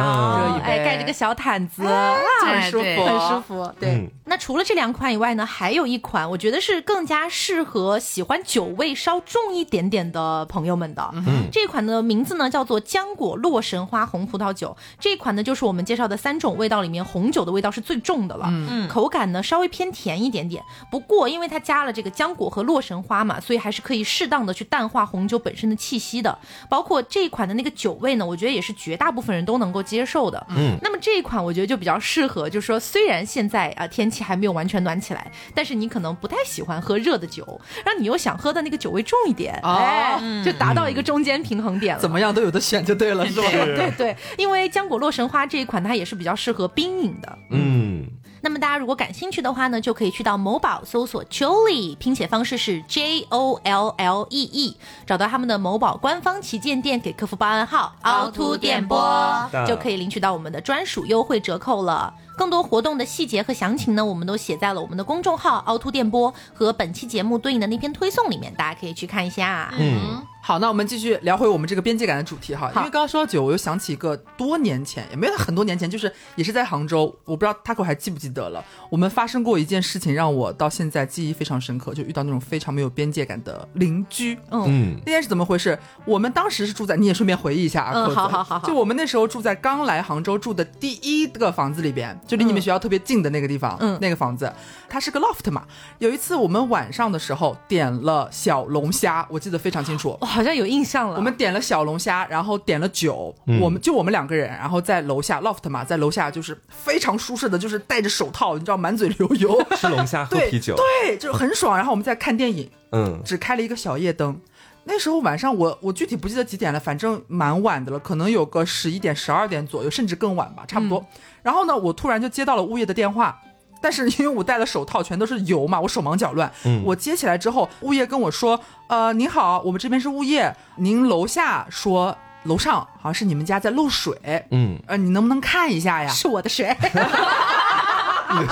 [0.64, 3.74] 哎，盖这个小毯子，很舒服，很舒服。
[3.80, 4.08] 对。
[4.28, 11.10] 那除了这两款以外呢，还有一款，我觉得是更加适合喜欢酒味稍重一点点的朋友们的。
[11.14, 11.48] 嗯。
[11.52, 18.46] 这款的名字呢叫做浆果洛神花红葡萄酒，这款呢就是我们介绍的三种味道里面红酒的味道是最重的了。
[18.50, 18.88] 嗯。
[18.88, 20.35] 口感呢稍微偏甜一点。
[20.36, 26.38] 点点，不过因为它加了这个浆果和洛神花嘛，所以还是可以适当的去淡化红酒本身的气息的。
[26.70, 30.46] 包括这一款的那个酒味呢，我觉得也是绝大部分人都能够接受的。
[30.50, 37.46] 嗯，那么这一款我觉得就比较适合，就是说虽然现在啊天气还没有完全暖起来，但是你可能不太喜欢喝热的酒，
[37.86, 42.02] 然后你又想喝的那个酒味重一点，哎，就达到一个中间平衡点了。
[42.02, 43.48] 怎么样都有的选就对了，是吧？
[43.52, 47.38] 对对，因为浆果洛神花这一款它也是比较适合冰饮的。
[47.52, 48.06] 嗯。
[48.46, 54.78] 那么大家如果感兴趣的话呢，就可以去到某宝搜索 Jolly，拼写方式是 J O L L E E，
[55.08, 62.14] 找到他们的某宝官方旗舰店，给客服报暗号凹凸电波，就可以领取到我们的专属优惠折扣了。
[62.38, 69.74] 更多活动的细节和详情呢，我们都写在了我们的公众号凹凸电波和本期节目对应的那篇推送里面，大家可以去看一下。
[69.78, 70.22] 嗯。
[70.46, 72.68] 好，那我们继续聊回我们这个边界感的主题哈。
[72.76, 78.64] 因为刚刚说到酒，我又想起一个多年前，也没有很多年前，就是也是在杭州，我不知道 Taco 还记不记得了。
[78.92, 84.38] 我们发生过一件事情，让我到现在记忆非常深刻，就遇到那种非常没有边界感的邻居。
[84.52, 85.80] 嗯，那天是怎么回事？
[86.06, 87.94] 我们当时是住在，你也顺便回忆一下啊。
[87.96, 88.60] 嗯，好好好。
[88.60, 93.78] 就我们那时候住在刚来杭州住的第一个房子里边，就离你们学校特别近的那个地方。
[93.80, 94.52] 嗯，那个房子
[94.90, 95.64] 它是个 loft 嘛。
[96.00, 100.18] 有一次我们晚上的时候点了小龙虾，我记得非常清楚。
[100.22, 101.16] 我好像有印象了。
[101.16, 111.76] 我们点了小龙虾，然后点了酒，我们就我们两个人，然后在楼下 loft 嘛，在楼下就是非常舒适的，就是戴着手套，你知道满嘴流油，吃龙虾喝啤酒，对，就是很爽。
[111.76, 114.40] 然后我们在看电影，嗯，只开了一个小夜灯。
[114.86, 121.06] 那时候晚上我我具体不记得几点了，反正蛮晚的了，可能有个十一点、十二点左右，甚至更晚吧，差不多。
[121.42, 123.40] 然后呢，我突然就接到了物业的电话。
[123.82, 126.52] 但是因为我戴了手套，全都是油嘛，我手忙脚乱。
[126.64, 134.18] 嗯，我接起来之后，物业跟我说：“呃，您好，我们这边是物业，您楼下说楼上好像是你们家在漏水。
[134.50, 136.10] 嗯，呃，你能不能看一下呀？
[136.10, 136.76] 是我的水。”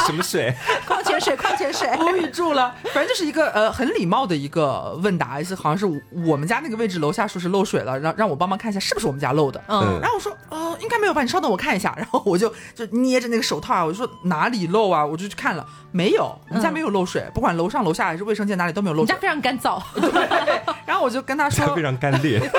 [0.05, 0.53] 什么水？
[1.23, 1.89] 水，矿泉水。
[2.03, 5.85] 无语住了，反正就是一个呃很礼貌的一个问答，是好像是
[6.25, 9.61] 我们家那个位置楼下说是漏水了，让让我帮忙看一下是不是我们家漏的。
[9.67, 11.93] 嗯，然后我说呃应该没有吧，你稍等我看一下。
[11.95, 15.05] 然后我就就捏着那个手套啊，我就说哪里漏啊？
[15.05, 19.05] 我就去看了，没有，我们家没有漏水，不管楼上楼下还是卫生间哪里都没有漏水。
[19.05, 19.81] 你家非常干燥。
[19.93, 20.11] 对。
[20.85, 22.39] 然后我就跟他说非常干裂。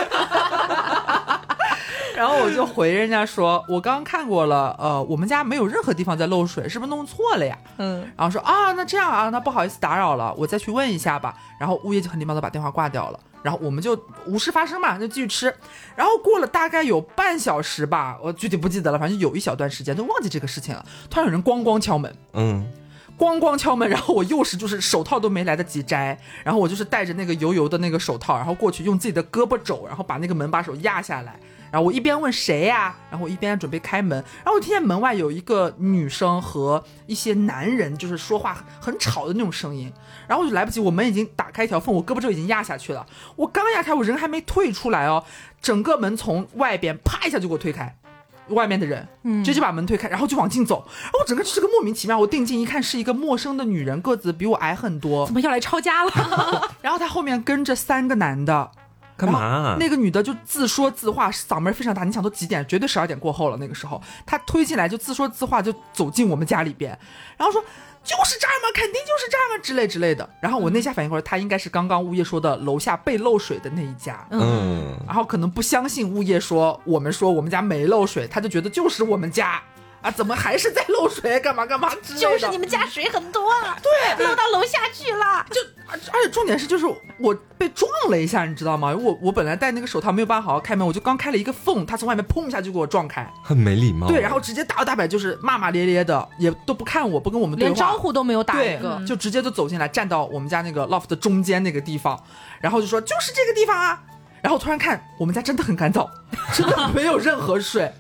[2.14, 7.58] 然后我就回人家说，我刚刚看过了，呃，我们家没有任何地方在漏水，是不是弄错了呀？
[7.78, 11.36] 嗯，然后说啊，那这样啊，那不好意思打扰了，我再去问一下吧。
[11.58, 15.52] 然后物业就很礼貌的把电话挂掉了，然后我们就无事发生嘛，就继续吃。
[15.96, 20.84] 然后过了大概有半小时吧，我具体不记得了，反正有一小段时间都忘记这个事情了。
[21.10, 22.64] 突然有人咣咣敲门，嗯，
[23.18, 31.36] 咣咣敲门，然后我又是就是手套都没来得及摘，然后我就是戴着那个油油的那个手套，然后过去用自己的胳膊肘，然后把那个门把手压下来。
[31.74, 39.92] 然后我一边问谁呀，然后我一边准备开门，然后我听见门外有一个女生和一些男人就是说话很吵的那种声音，
[40.28, 45.24] 然后我就来不及，我门已经打开一条缝，我胳膊肘已经压下去了，我刚压开，我人还没退出来哦，
[45.60, 47.96] 整个门从外边啪一下就给我推开，
[48.50, 49.08] 外面的人
[49.44, 56.70] 直接把门推开，然后就往进走，然后我整个就是个莫名其妙，我定睛一看是一个陌生的女人，个子比我矮很多，怎么要来抄家了？
[56.80, 58.70] 然后她后面跟着三个男的。
[59.16, 59.76] 干嘛？
[59.78, 62.02] 那个女的就自说自话，嗓门非常大。
[62.04, 62.66] 你想都几点？
[62.66, 63.56] 绝对十二点过后了。
[63.58, 66.98] 那个时候，她推进来就自说自话，就走进我们家里边，
[67.36, 67.62] 然后说
[68.02, 68.68] ：“就是这儿嘛？
[68.74, 70.28] 肯定就是这儿嘛？”之类之类的。
[70.40, 74.26] 然后我那下反应过来，她应该是刚刚物业说的楼下被漏水的那一家。
[74.30, 74.96] 嗯。
[75.06, 79.62] 然后可能不相信物业说我们说我们家没漏水，她就觉得就是我们家。
[80.04, 81.40] 啊，怎么还是在漏水？
[81.40, 81.90] 干嘛干嘛？
[82.18, 83.50] 就是你们家水很多，
[83.82, 85.46] 对，漏到楼下去了。
[85.50, 86.84] 就而而且重点是，就是
[87.18, 88.94] 我被撞了一下，你知道吗？
[88.94, 94.06] 我我本来戴那个手套没有办法好好开门，我就刚开了一个缝，他从外面砰一下就给我撞开，很没礼貌。
[94.06, 102.22] 对，然后直接大摇大摆就是骂骂咧咧的，也都不看我，不跟我们对话，连招呼都没有打一个，就直接就走进来，站到我们家那个 loft 的中间那个地方，
[102.60, 104.02] 然后就说就是这个地方啊。
[104.42, 106.06] 然后突然看我们家真的很干燥，
[106.54, 107.90] 真的没有任何水。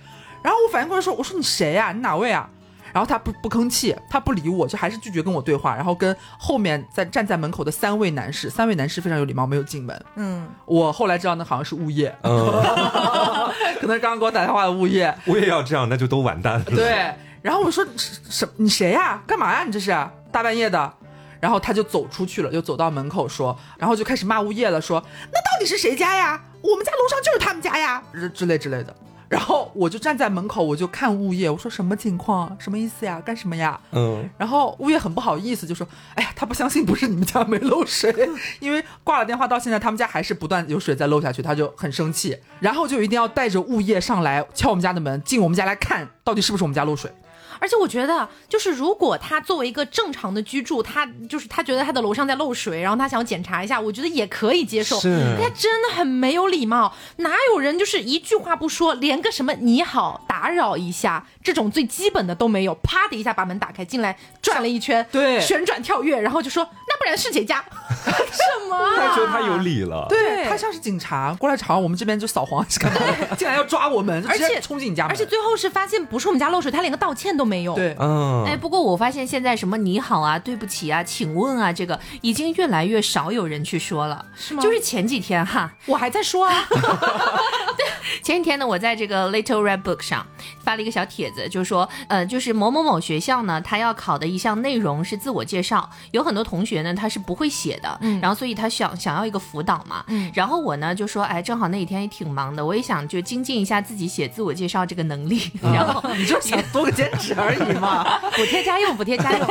[0.44, 1.90] 然后我反应过来说，我说你谁呀？
[1.92, 2.48] 你哪位啊？
[2.92, 5.74] 然后他不不吭气，他不理我，就还是拒绝跟我对话。
[5.74, 10.04] 然后跟后面在站在门口的三位男士，三位男士非常有礼貌，没有进门。
[10.16, 15.12] 嗯，我后来知道那好像是物业， 可能刚刚给我打电话的物业。
[15.26, 16.64] 物业要这样，那就都完蛋了。
[16.66, 17.10] 对。
[17.42, 19.20] 然后我说什你谁呀？
[19.26, 19.64] 干嘛呀？
[19.64, 19.90] 你这是
[20.30, 20.92] 大半夜的。
[21.40, 25.02] 然后他就走出去了，就走到门口说，然后就开始骂物业了，说
[25.32, 26.40] 那到底是谁家呀？
[26.62, 28.02] 我们家楼上就是他们家呀，
[28.32, 28.94] 之类之类的。
[29.28, 32.56] 然后我就站在门口，我就看物业，我说什么情况？
[32.58, 33.20] 什么意思呀？
[33.20, 33.80] 干什么呀？
[33.92, 34.28] 嗯。
[34.38, 38.14] 然后物业很不好意思，就说：“哎呀，他不相信不是你们家没漏水，
[38.60, 47.10] 因为挂了电话到现在，他们家还是不断有水在漏下去，他就很生气，然后就一定要带着物业上来敲我们家的门，进我们家来看到底是不是我们家漏水。”
[47.58, 54.98] 而且我觉得，就是如果他作为一个正常的居住，他就是他觉得他的楼上在漏水，然后他想要检查一下，我觉得也可以接受。
[55.00, 67.64] 是，他真的很没有礼貌，哪有人就是一句话不说，连个什么你好、打扰一下这种最基本的都没有，啪的一下把门打开进来转了一圈，对，旋转跳跃，然后就说那不然是姐家？
[68.04, 68.78] 什么？
[68.96, 70.06] 他觉得他有理了。
[70.08, 73.00] 对他像是警察过来朝我们这边就扫黄，干嘛？
[73.36, 77.74] 竟然要抓我们，而且冲进你家，而且最后是发现不是我们家漏水，他连个道歉都没有。
[77.74, 78.44] 对，嗯。
[78.44, 84.62] 哎，不过我发现现在什么你好啊、对不起啊、请问啊，这个已经越来越少有人去说了，是吗？
[84.62, 86.64] 就是前几天哈，我还在说啊。
[87.76, 87.84] 对，
[88.22, 90.24] 前几天呢，我在这个 Little Red Book 上
[90.62, 109.48] 发了一个小帖子，就是说，呃，就是某某某学校呢，他要考的一项内容是自我介绍，有很多同学呢他是不会写的，嗯，然后所以他想想要一个辅导嘛，嗯，然后我呢就说，哎，正好那几天也挺忙的，我也想就精进一下自己写自我介绍这个能力， 然后你就想多个兼职而已嘛，补贴家用，补贴家用，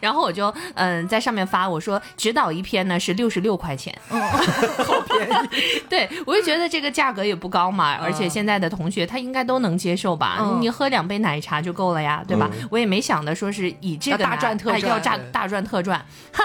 [0.00, 4.20] 然后我就嗯在上面发，我说指导一篇呢是六十六块钱，嗯，
[4.84, 12.50] 好便宜，对我就觉得这个价格也不高嘛，而且现在的同学他应该都能接受吧，你喝两杯奶茶就够了呀，对吧？
[12.70, 16.44] 我也没想的说是以这个大赚特赚，要大大赚特赚，哈。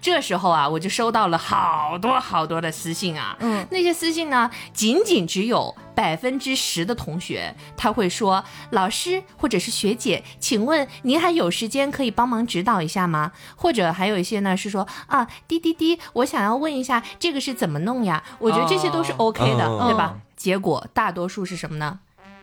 [0.00, 3.36] 这时候啊，我就收到了好多好多的私信啊。
[3.40, 20.16] 嗯，那些私信呢，仅仅只有百分之十的同学他会说：“老师或者是学姐，请问您还有时间可以帮忙指导一下吗？”或者还有一些呢是说：“啊，滴滴滴，我想要问一下这个是怎么弄呀？”我觉得这些都是 OK 的，对吧？
[20.36, 21.98] 结果大多数是什么呢？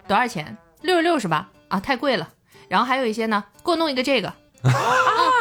[0.07, 0.55] 多少钱？
[0.81, 1.49] 六十六是吧？
[1.69, 2.29] 啊，太贵了。
[2.67, 4.31] 然后还有一些呢，给我弄一个这个。
[4.67, 4.71] 啊！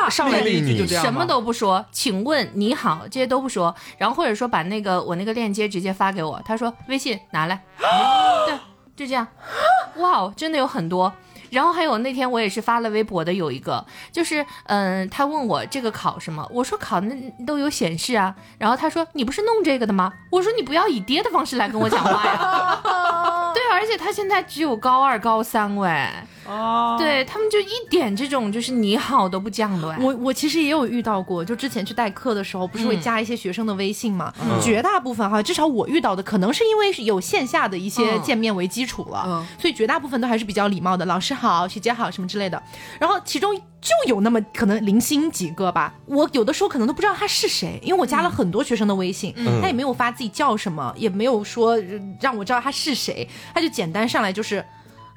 [0.08, 7.62] 上来一句就这样，什么都不说，请问你好，这些都不说，然后或者说把那个我那个链接直接发给我，他说微信拿来，
[8.46, 8.58] 对，
[8.96, 9.26] 就这样。
[9.96, 11.12] 哇，真的有很多。
[11.48, 17.14] 然后还有那天我也是发了微博的，有一个就是嗯，他问我这个考什么，我说考那
[17.46, 18.34] 都有显示啊。
[18.58, 20.12] 然后他说你不是弄这个的吗？
[20.30, 22.82] 我说你不要以爹的方式来跟我讲话呀。
[23.54, 25.90] 对，而且他现在只有高二、高三喂。
[26.46, 29.96] 哦，对他们就一点这种就是你好都不讲的。
[30.00, 34.32] 我我其实也有遇到过，就之前去代课的时候，不是会加一些学生的微信嘛？
[34.62, 41.04] 绝大部分哈，至少我遇到的，可能是因为有线下的一些见面为基础了，所以绝大部分都还是比较礼貌的。
[41.04, 42.62] 老师好，学姐好，什么之类的。
[43.00, 51.76] 然后其中就有那么可能零星几个吧，我有的时候可能都不知道他是谁，因为我加了很多学生的微信，他也没有发自己叫什么，也没有说
[52.20, 54.64] 让我知道他是谁，他就简单上来就是。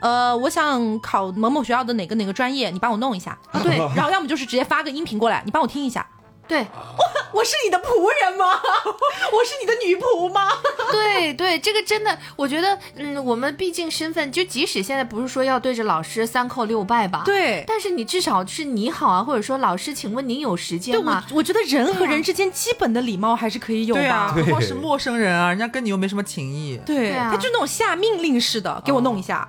[0.01, 3.59] 呃，我想考某某学校的哪个哪个专业，你帮我弄一下啊？
[3.61, 6.07] 对， 然后要么就是直接发个音频过来，你帮我听一下。
[6.49, 7.03] 对，我
[7.39, 7.85] 我是你的仆
[8.21, 8.45] 人吗？
[9.31, 10.49] 我是你的女仆吗？
[10.91, 21.23] 对对，这个真的，我觉得，嗯，我们毕竟身份，就即使现在不是说要对着老师三叩六拜吧，对，但是你至少是你好啊，或者说老师，请问您有时间吗？
[21.29, 29.47] 我我觉得人和人之间基本的礼貌还是可以有的，对啊，何况是陌生人啊，人家跟你又没什么情谊，对，他就那种下命令似的，给我弄一下。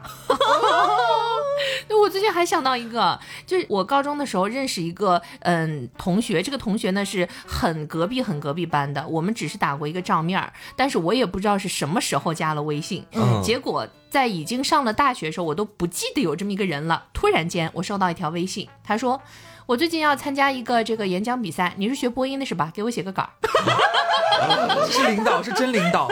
[1.88, 13.04] 那我最近还想到一个，就是我高中的时候认识一个嗯同学，这个同学呢是很隔壁很隔壁班的，我们只是打过一个照面儿，但是我也不知道是什么时候加了微信，
[13.42, 17.04] 结果在已经上了大学的时候，我都不记得有这么一个人了。
[17.12, 19.20] 突然间我收到一条微信，他说
[19.66, 22.70] 我最近要参加一个这个演讲比赛，你是学播音的是吧？
[22.74, 23.28] 给我写个稿。
[24.90, 26.08] 是领导，是真领导，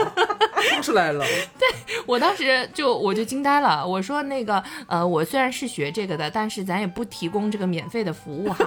[0.68, 1.24] 听出来了。
[1.58, 1.66] 对
[2.04, 8.66] 我当时就我就惊呆了，我说那个呃，我虽然是学这个的，但是咱也不提供这个免费的服务哈。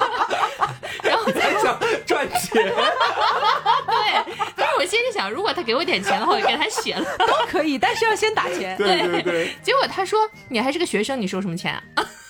[2.52, 2.64] 钱。
[3.86, 8.76] 对，但是我心里想，如果他给我点钱的话，我给他写了都可以，但是要先打钱。
[8.78, 9.54] 对对对。
[9.62, 11.82] 结果他说：“你还是个学生，你收什么钱啊？”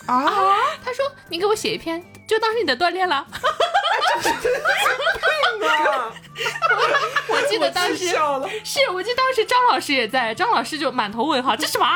[0.06, 0.24] 啊？
[0.84, 3.26] 他说：“你给我写一篇，就当是你的锻炼了。”
[7.28, 8.08] 我记得当时
[8.64, 11.86] 是，我记得当时张老师也在，张老师就满头问号，这什么？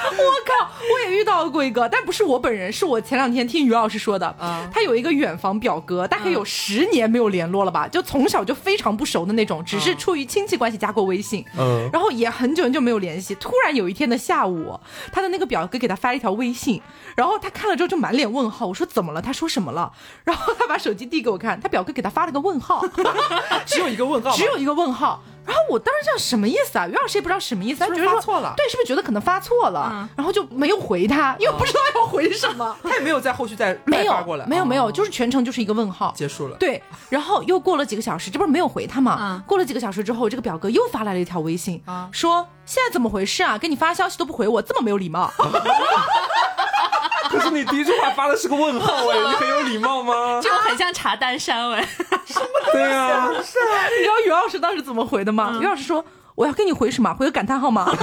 [0.10, 0.70] 我靠！
[0.92, 4.34] 我也遇到过一个，但不是我本人，是我前两天听于老师说的。
[4.72, 11.44] 他有一个远房表哥，大概有十年没有联络了吧，就从小就非常不熟的那种，只是出于亲戚关系加过微信。
[11.58, 13.34] 嗯，然后也很久很久没有联系。
[13.36, 14.78] 突然有一天的下午，
[15.12, 16.80] 他的那个表哥给他发了一条微信，
[17.16, 18.66] 然后他看了之后就满脸问号。
[18.66, 19.20] 我说怎么了？
[19.20, 19.92] 他说什么了？
[20.24, 22.84] 然后他把手机递给我看，他表哥给他发了个问号，
[23.66, 25.22] 只有一个问号，只有一个问号。
[25.46, 26.86] 然后我当时这样什么意思啊？
[26.86, 30.08] 于老师也不知道什么意思，他觉得发错了，对，是不是觉得可能发错了？
[30.16, 36.56] 然后就没有回他，因为不知道要回什么， 他也没有在后续再没有过来，没有没有，就是全程就是一个问号，结束了。
[36.58, 39.42] 对，然后又过了几个小时，这不是没有回他吗？
[39.46, 43.58] 过了几个小时之后，这个表哥又发来了一条微信，说现在怎么回事啊？
[43.58, 45.32] 给你发消息都不回我，这么没有礼貌。
[47.30, 50.40] 可是你第一句话发的是个问号哎， 你很有礼貌吗？
[50.42, 51.80] 就很像查单山哎，
[52.26, 53.28] 什么对呀？
[53.30, 53.36] 你
[54.02, 55.56] 知道于老师当时怎么回的吗？
[55.60, 56.04] 于老师说
[56.34, 57.14] 我要跟你回什么？
[57.14, 57.86] 回个感叹号吗？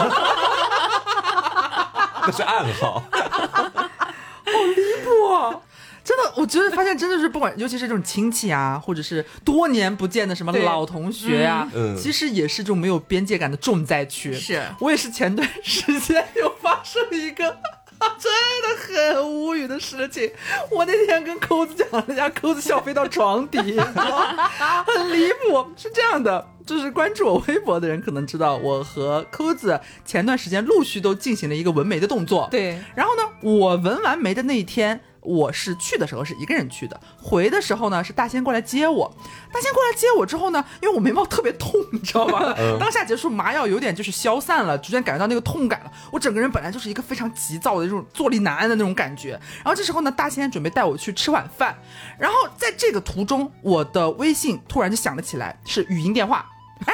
[2.23, 5.59] 那是暗号，好离谱啊。
[6.03, 11.67] 真的，我觉得发现真的是不管，尤其是这种亲戚啊，或者是多年不见的什么老同学呀，
[12.01, 14.33] 其实也是这种没有边界感的重灾区。
[14.33, 17.57] 是我也是前段时间又发生了一个。
[18.19, 18.31] 真
[18.63, 20.31] 的很无语的事情，
[20.71, 25.65] 我那天跟扣子讲，人家扣子笑飞到床底，很离谱。
[25.75, 32.47] 是这样的，就是关注我微博的人可能知道，我和扣子前段时间陆续都进行了一个纹眉的动作。
[32.51, 35.01] 对，然后呢，我纹完眉的那一天。
[35.27, 39.13] 我是去的时候是一个人去的，回的时候呢是大仙过来接我。
[39.51, 42.55] 大仙过来接我之后呢，因为我眉毛特别痛，你知道吧？
[42.79, 45.91] 当下结束麻药有点就是消散了，逐渐感觉到那个痛感了。
[46.11, 49.31] 我整个人本来就是一个非常急躁的这种坐立难安的那种感觉。
[49.31, 51.77] 然后这时候呢，大仙准备带我去吃晚饭。
[52.17, 56.45] 然后在这个途中，我的微信突然就响了起来，是语音电话，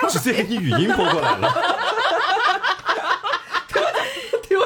[0.01, 1.53] 我 直接给你语音拨过来了。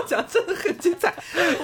[0.07, 1.13] 讲真的很精彩，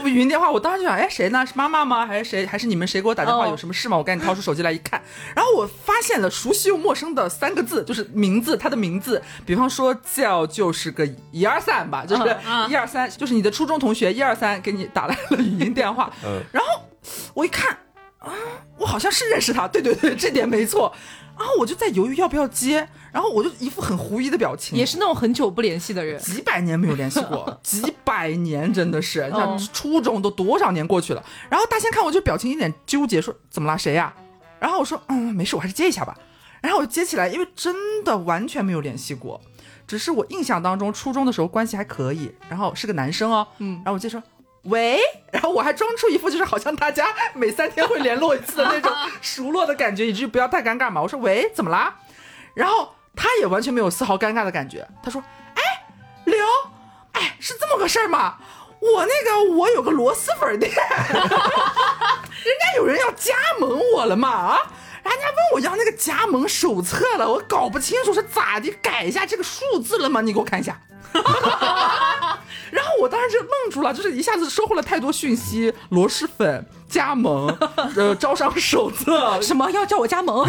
[0.04, 1.46] 我语音电话，我当时就想，哎，谁呢？
[1.46, 2.06] 是妈妈吗？
[2.06, 2.46] 还是谁？
[2.46, 3.48] 还是你们谁给我打电话？
[3.48, 3.98] 有什么事吗？
[3.98, 5.02] 我赶紧掏出手机来一看，
[5.36, 12.24] 然后我发现了熟悉又陌生的三个字，就是名字，他的名字，比方说叫就是个一二三吧，就是
[12.70, 16.12] 一二三，就是你的初中同学一二三给你打来了语音电话，
[16.52, 16.84] 然后
[17.34, 17.78] 我一看，
[18.20, 18.34] 啊，
[18.78, 20.94] 我好像是认识他，对对对，这点没错。
[21.38, 31.24] 然后我就在犹豫要不要接，然后我就一副很狐疑的表情，也是那种很久不联系的人，几百年没有联系过， 几百年真的是，像初中都多少年过去了。
[31.49, 34.14] 然后大仙看我就表情一脸纠结，说怎么了谁呀？
[34.59, 36.18] 然后我说嗯没事，我还是接一下吧。
[36.59, 39.39] 然后我接起来，因为真的完全没有联系过，
[39.86, 44.22] 只是我印象当中初中的时候关系还可以，然后是个男生哦，嗯，然后我接说。
[44.68, 44.97] 喂，
[45.30, 48.89] 然后我还装出一副就是好像大家每三天会联络一次的那种
[49.20, 51.01] 熟络的感觉，以至于不要太尴尬嘛。
[51.01, 51.99] 我说喂，怎么啦？
[52.53, 54.88] 然后他也完全没有丝毫尴尬的感觉。
[55.01, 55.24] 他说，
[55.55, 55.61] 哎，
[56.26, 56.38] 刘，
[57.14, 58.38] 哎，是这么个事儿吗？
[58.80, 61.16] 我那个我有个螺蛳粉店， 人
[62.59, 64.59] 家有人要加盟我了嘛啊？
[65.03, 70.20] 人家问我要那个加盟手册了，我搞不清楚是咋的，改一下这个数字了吗？
[70.22, 70.78] 你给我看一下。
[72.74, 77.47] 然后我当时就愣住了，就是一下子收获了太多讯息，螺蛳粉加盟，
[77.95, 80.39] 呃，招商手册， 什么要叫我加盟？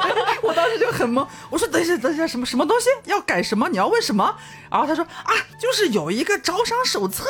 [0.42, 3.68] 我当时就很懵，我说等一下，等一下，什么什么东西要改什么？
[3.68, 4.34] 你要问什么？
[4.70, 7.24] 然后他说啊，就是有一个招商手册，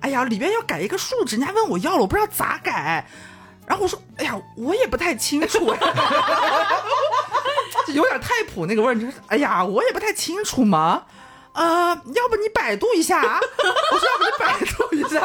[0.00, 3.06] 哎呀，里边要改一个数值，人家问我要了，我不知道咋改。
[3.66, 5.72] 然后我说，哎呀，我也不太清楚，
[7.86, 11.04] 就有点太普那个味儿，就是哎呀，我也不太清楚嘛。
[11.54, 13.40] 呃，要不你百度一下啊？
[13.92, 15.20] 我说要不你百度一下。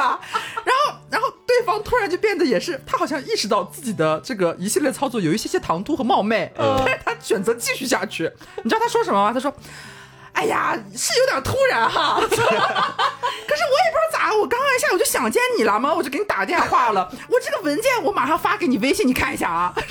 [0.63, 8.31] 然后，然后对方突然就变得也是，他好像意识到自己的这个一系列操作有一些些唐突和冒昧，但是他选择继续下去。
[8.63, 9.33] 你知道他说什么吗？
[9.33, 9.51] 他说
[10.33, 17.11] ：“哎呀，是有点突然哈， 可是我也不知道咋，我刚刚一下我就想见你了嘛，我就给你打电话了。
[17.27, 19.73] 我这个文件我马上发给你微信，你看一下啊。”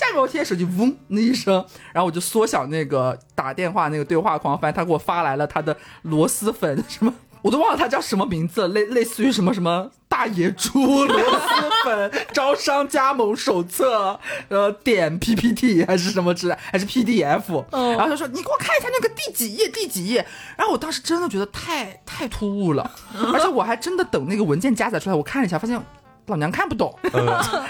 [0.00, 1.54] 下面我听见手机嗡那一声，
[1.92, 20.26] 然后我就缩小那个打电话那个对话框，发现他给我发来了他的螺蛳粉什么，我都忘了他叫什么名字，类类似于什么什么大野猪螺蛳粉招商加盟手册，呃点 PPT 还是什么之类，还是 PDF，然后他说你给我看一下那个第几页第几页，
[20.56, 22.90] 然后我当时真的觉得太太突兀了，
[23.34, 25.78] 而且我还真的等那个文件加载出来，我看了一下，发现
[26.26, 26.98] 老娘看不懂，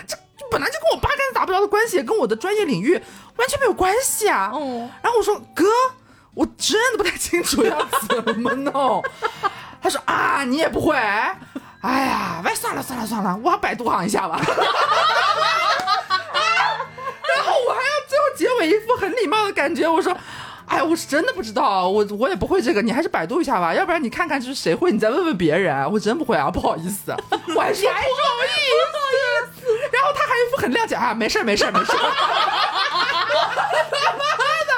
[0.06, 0.16] 这。
[0.50, 3.00] 本来就跟我八竿子打不着的关系，跟我的专业领域
[3.36, 4.50] 完全没有关系啊。
[4.52, 4.90] 哦。
[5.00, 5.64] 然后我说哥，
[6.34, 9.00] 我真的不太清楚要怎么弄。
[9.80, 10.96] 他说啊，你也不会？
[10.96, 11.36] 哎
[11.82, 14.40] 呀，喂，算了算了算了，我百度上一下吧。
[14.42, 14.58] 然
[17.44, 20.12] 后我还要最后结尾一副很礼貌的感觉，我说，
[20.70, 25.90] 哎，我是真的不知道，我我也不会这个，你还是百度一下吧，要不然你看看就是谁会，你再问问别人。
[25.90, 27.10] 我真不会啊，不好意思。
[27.54, 28.00] 我还说不好
[28.44, 28.48] 意
[28.86, 29.68] 思。
[29.92, 31.92] 然后他还一副很谅解啊，没事没事没事。
[31.92, 31.98] 他
[34.12, 34.24] 妈
[34.68, 34.74] 的，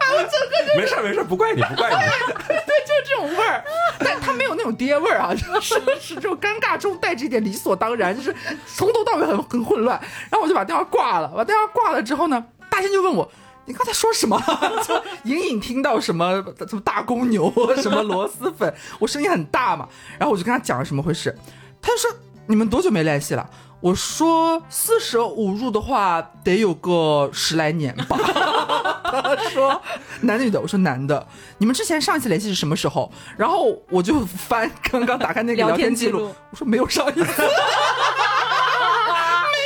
[0.00, 1.96] 啊，我整个没事没事，不怪你不怪你。
[1.96, 3.64] 对对，就是这种味儿，
[4.00, 8.34] 但他没有那种爹味儿啊，就是 是这种尴尬中带着一点理所当然，就是
[8.66, 9.96] 从头到尾很很混乱。
[10.28, 13.30] 然后我就把电话挂了，把电话挂了之后呢，大仙就问我，
[13.66, 14.40] 你刚才说什么？
[14.86, 14.94] 就
[15.24, 17.52] 隐隐听到什么什么大公牛，
[17.82, 19.88] 什么螺蛳粉，我声音很大嘛。
[20.18, 21.36] 然后我就跟他讲了什么回事，
[21.82, 22.10] 他就说
[22.46, 23.48] 你们多久没联系了？
[23.80, 28.16] 我说四舍五入的话，得有个十来年吧。
[29.04, 29.80] 他说
[30.22, 31.26] 男的女的，我说男的。
[31.58, 33.12] 你们之前上一次联系是什么时候？
[33.36, 37.24] 然后我就翻刚刚打开那个聊天记录，我说没有上一次，没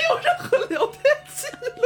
[0.09, 1.01] 有任何聊天
[1.35, 1.47] 记
[1.81, 1.83] 录，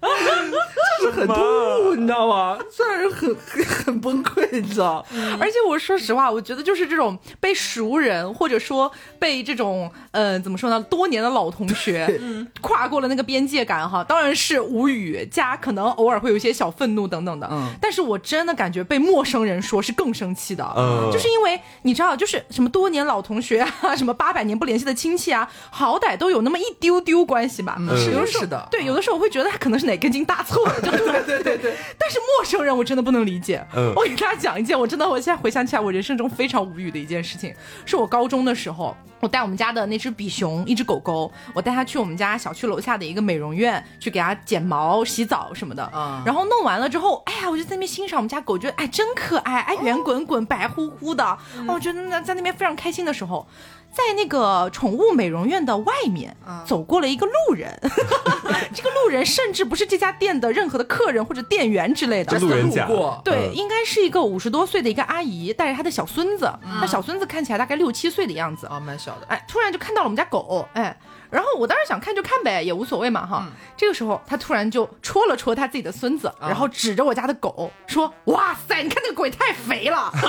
[0.00, 0.56] 就
[1.00, 2.58] 是很突兀，你知道吗？
[2.70, 3.34] 虽然很
[3.84, 5.04] 很崩溃，你知道？
[5.40, 12.20] 而且我说实话，我觉得就是这种被熟人或者说被这种呃怎么说呢，多年的老同学
[12.60, 17.48] 跨过了那个边界感哈，当然是无语加可能偶尔会有一些小愤怒等等的。
[17.50, 27.78] 嗯，但是我真的感觉被陌生人说是更生气的，嗯，就是因为你知道，就是什么多年老同学啊， 什么八百年不联系的亲戚啊，好歹都有那么一丢丢关系吧？
[27.96, 31.74] 是是的，对，有的时候我会觉得他可能是哪根筋搭错了，对对对对。
[31.98, 33.64] 但是陌生人我真的不能理解。
[33.74, 45.90] 嗯，我给大家讲一件，我真的我现在回想起来，我人生中非常无语的一件事情，是我高中的时候，我带我们家的那只比熊，一只狗狗，我带它去我们家小区楼下的一个美容院去给它剪毛、洗澡什么的。
[45.94, 53.46] 嗯，然后弄完了之后，哎呀，我就在那边欣赏我们家狗，觉得哎真可爱，哎圆滚滚、白乎乎的，哦我觉得那在那边非常开心的时候。
[53.92, 56.36] 在那个宠物美容院的外面，
[56.66, 57.78] 走过了一个路人，
[58.72, 62.88] 这个路人甚至不是这家店的任何的客人或者店员之类的，路人甲，
[63.24, 70.96] 对，应该是一个五十多岁的一个阿姨，带着她的小孙子，那小孙子看起来大概六七岁的样子，啊，蛮小的，哎，突然就看到了我们家狗，哎。
[71.30, 73.46] 然后我当时想看就看呗，也无所谓嘛哈。
[73.76, 80.10] 这个时候他突然就戳了戳他自己的孙子，然后指着我家的狗说：“哇塞，你看那个狗也太肥了！”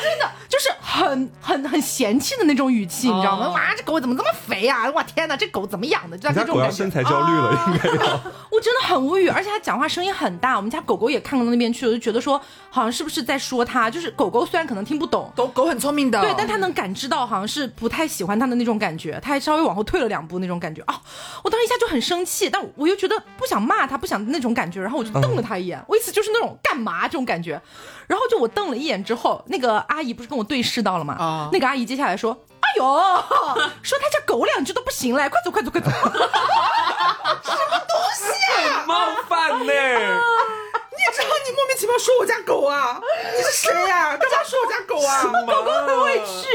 [0.00, 3.50] 真的就是很很很嫌弃的那种语气，你知道吗？
[3.50, 4.88] 哇，这狗怎么这么肥啊？
[4.90, 6.16] 哇天哪，这狗怎么养的？
[6.16, 6.76] 就这种感觉。
[6.76, 8.20] 身材焦虑了，应该要。
[8.50, 13.90] 我真的很无语，而且他讲话声音很大，我们家狗狗也看到那边去了，就觉得说好像是不是在说他？
[13.90, 19.80] 就是狗狗虽然可能听不懂，狗狗很聪明的，对，但它能感知到好像是不太喜欢他的那种感觉，它还稍微往。
[19.80, 21.00] 后退了两步那种感觉啊！
[21.42, 25.82] 我当时一下就很生气，但我又觉得不想骂他，不想那种感觉，然后我就瞪了他一眼。
[25.88, 27.58] 我意思就是那种干嘛这种感觉。
[28.06, 31.14] 然后就我瞪了一眼之后，那个阿姨不是跟我对视到了吗？
[31.18, 31.48] 啊！
[31.50, 32.84] 那个阿姨接下来说：“哎呦，
[33.82, 35.88] 说他家狗两句都不行嘞，快走快走快走！”
[37.40, 38.28] 什么东西
[38.68, 38.84] 啊！
[38.86, 38.94] 冒
[39.26, 39.72] 犯呢！
[41.00, 43.00] 你知道你莫名其妙说我家狗啊？
[43.34, 44.16] 你是谁呀？
[44.16, 45.24] 干嘛说我家狗啊？
[45.46, 46.48] 狗狗很委屈。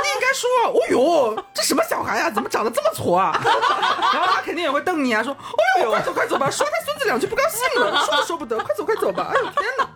[0.00, 2.30] 你应该说，哦呦，这什么小孩呀？
[2.30, 3.38] 怎么长得这么矬啊？
[4.12, 9.32] 然后他肯定也会瞪你啊，说，哦呦，快走快走吧，说他孙子两句不高兴了，说都说不得，快走快走吧。
[9.34, 9.88] 哎呦天哪！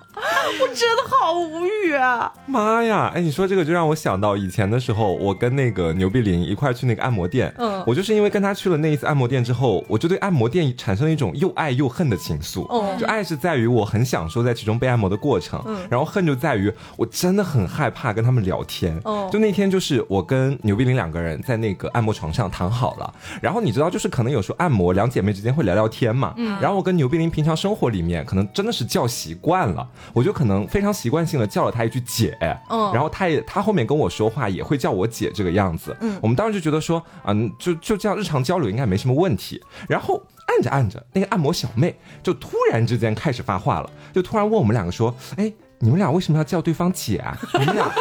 [0.60, 2.30] 我真的好无语啊！
[2.46, 3.10] 妈呀！
[3.14, 7.52] 哎，你说这个就让我想到以前的时候，我跟那个牛碧玲一块去那个按摩店。
[7.58, 12.66] 嗯，我就是因为跟他去了那一次按摩店之后，我就对按摩店产生了一种又爱又恨的情愫。
[12.68, 19.00] 哦，就爱是在于我很享受在其中被按摩的过程，嗯，然后恨就在于我真的很害怕跟他们聊天。
[19.04, 26.34] 哦，就那天就是我跟牛碧玲两个人在那个按摩床上躺好了，然后你知道就是可能有时候按摩两姐妹之间会聊聊天嘛。
[26.36, 29.88] 嗯，然后我跟牛碧玲平常生活里面可能真的是叫习惯了。
[30.12, 32.36] 我就可能非常习惯性的叫了她一句姐，
[32.68, 39.62] 嗯，然后她也她后面跟我说话也会叫我姐这个样子，嗯，我们当时就觉得说，嗯，就就这样日常交流应该没什么问题。
[39.88, 47.36] 然后按着按着，那个按摩小妹就突然之间开始发话了，就突然问我们两个说，哎，你们俩为什么要叫对方姐啊？
[47.58, 47.84] 你们俩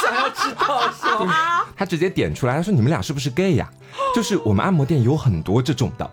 [0.00, 1.64] 想要知道 是吗？
[1.76, 3.68] 他直接点出来，他说你们俩是不是 gay 呀？
[4.14, 6.10] 就是我们按摩店有很多这种的，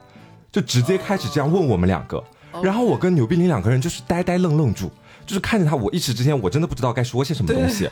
[0.51, 2.23] 就直接开始这样问我们两个。
[2.61, 4.91] 然后我跟牛碧玲两个人就是呆呆愣愣住，
[5.25, 7.89] 就是看着他，我一时之间我真的不知道该说些什么东西，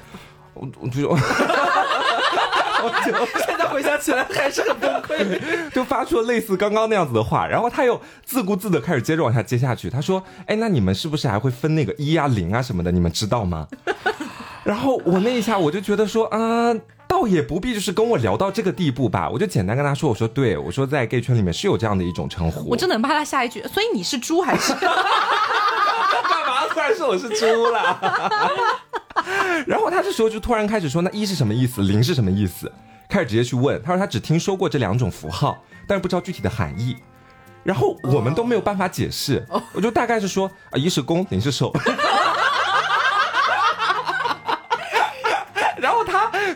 [0.53, 1.23] 我我就，我就
[3.45, 12.91] 现在回想起来还是很崩溃，就发出了类似刚刚那样子的话，然后他又自顾自的开始接着往下接下去，他说：“哎，那你们是不是还会分那个一啊零啊什么的？
[12.91, 13.67] 你们知道吗？”
[14.63, 16.73] 然后我那一下我就觉得说啊。
[17.11, 22.69] 倒也不必就是跟我聊到这个地步吧，我就简单跟他说，我说对，我说在 gay 圈里面是有这样的一种称呼。
[22.69, 24.71] 我真的很怕他下一句，所以你是猪还是？
[24.79, 24.89] 干
[26.47, 27.99] 嘛突然说我是猪了？
[29.67, 31.81] 然后他这时候就突然开始说，那一是什么意思？
[31.81, 32.71] 零是什么意思？
[33.09, 36.95] 开始直接去问，他说他只听说过这两种符号，但是不知道具体的含义。
[37.63, 41.71] 然后我们都没有办法解释，我就大概是说啊，一是攻，零是受。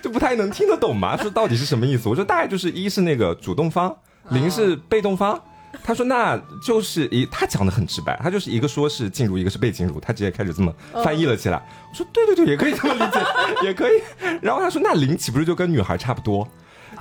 [0.02, 1.18] 就不太能听得懂嘛？
[1.18, 2.08] 说到底是什么意思？
[2.08, 3.96] 我说大概就是一是那个主动方，
[4.30, 5.42] 零是被动方。
[5.84, 10.74] 他说那就是一，他讲的很直白，他就是一个说是进入，一个是被进入，他直接开始这么
[11.04, 11.62] 翻译了起来。
[11.90, 13.20] 我说对对对，也可以这么理解，
[13.68, 14.02] 也可以。
[14.42, 16.48] 然后他说那零岂不是就跟女孩差不多？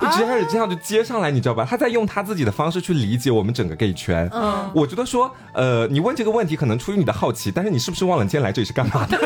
[0.01, 1.65] 就直接开始这样就接上来，你知道吧？
[1.69, 4.29] 他在用他自己的方式去理解我们整个 gay 圈。
[4.33, 9.17] 嗯，我觉得说，呃，你问这个问题可能出于你的好奇，但是你是不是忘了今天来这里是干嘛的？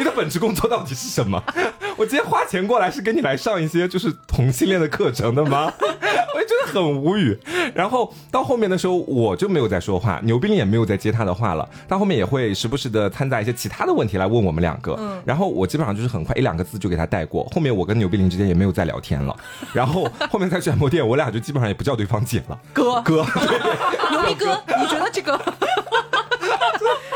[0.00, 1.42] 你的本职工作到底是什么？
[1.94, 5.70] 我今天花钱过来是跟你来上一些就是同性恋的课程的吗？
[5.78, 7.38] 我也觉得很无语。
[7.74, 11.68] 然后到后面的时候，我就没有再说话，牛斌也没有再接他的话了。
[11.86, 14.96] 到后面也会时不时的掺杂一些其他的问题来问我们两个。
[14.98, 15.20] 嗯。
[15.26, 17.44] 然后我基本上就是很快一两个字就给他带过。
[17.52, 19.36] 后面我跟牛斌林之间也没有再聊天了。
[19.74, 22.58] 然后后面在转播店，我俩就基本上也不叫对方姐了。
[22.72, 23.26] 哥哥，
[24.10, 25.38] 牛斌哥，你觉得这个？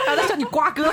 [0.07, 0.93] 让他叫你瓜哥。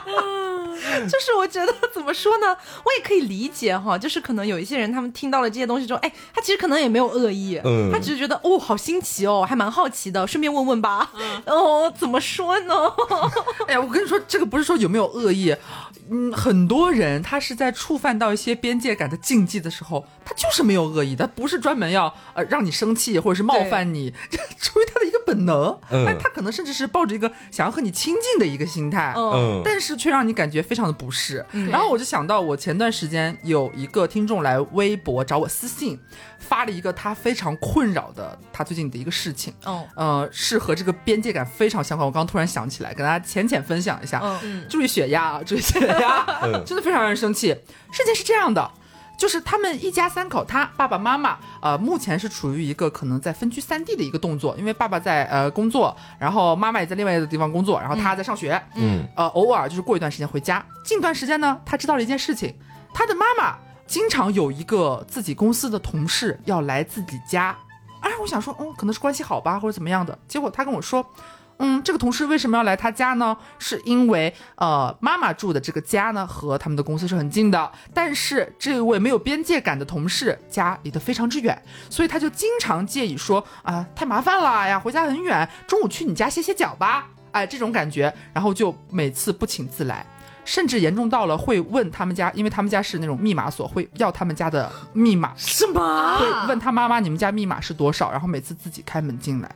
[1.07, 2.47] 就是我觉得怎么说呢，
[2.83, 11.11] 我也可以理解哈，就是可能有一些人他们听到了这些东西之后，哎，他其实可能也没有恶意，嗯，他只是觉得哦，好新奇哦，还蛮好奇的，顺便问问吧，
[11.45, 12.73] 哦，怎么说呢？
[13.67, 15.55] 哎呀，我跟你说，这个不是说有没有恶意。
[16.13, 24.13] 嗯，很多人他是在触犯到一些边界感的禁忌的时候，他就是没有恶意，他不是专门要呃让你生气或者是冒犯你，
[24.59, 31.45] 出于他的一个本能，但他可能甚至是抱着一个想要和你亲近的一个心态，嗯，但是却让你感觉非常的不适。
[31.69, 35.99] 然后我就想到，我前段时间有一个听众来微博找我私信。
[36.39, 42.05] 发了一个他非常困扰的他最近的一个事情，哦，呃，是和这个边界感非常相关。
[42.05, 44.19] 我刚刚突然想起来，跟大家浅浅分享一下。
[44.43, 46.25] 嗯，注意血压啊，注意血压，
[46.65, 47.49] 真的非常让人生气。
[47.93, 48.69] 事情是这样的，
[49.21, 60.65] 就是他们一家三口，他爸爸妈妈，呃，目前是处于一个可能在分居三地的一个动作，因为爸爸在呃工作，然后妈妈也在另外一个地方工作，然后他在上学，嗯，呃，偶尔就是过一段时间回家。
[60.83, 62.51] 近段时间呢，他知道了一件事情，
[62.95, 63.55] 他的妈妈。
[63.85, 67.55] 经常有一个自己公司的同事要来自己家，
[67.99, 70.17] 哎，我想说，嗯，可能是关系好吧，或者怎么样的。
[70.29, 71.05] 结果他跟我说，
[71.61, 73.37] 嗯，这个同事为什么要来他家呢？
[73.59, 90.05] 是因为，呃，妈妈住的这个家呢和他们的公司是很近的，但是这位没有边界感的同事家离得非常之远，所以他就经常介意说，啊，太麻烦了呀，回家很远，中午去你家歇歇脚吧，哎，这种感觉，然后就每次不请自来。
[90.51, 95.31] 甚至严重到了会问他们家，因为他们家是那种密码锁，会要他们家的密码。
[95.37, 96.17] 什么？
[96.17, 98.11] 会问他妈妈，你们家密码是多少？
[98.11, 99.49] 然后每次自己开门进来。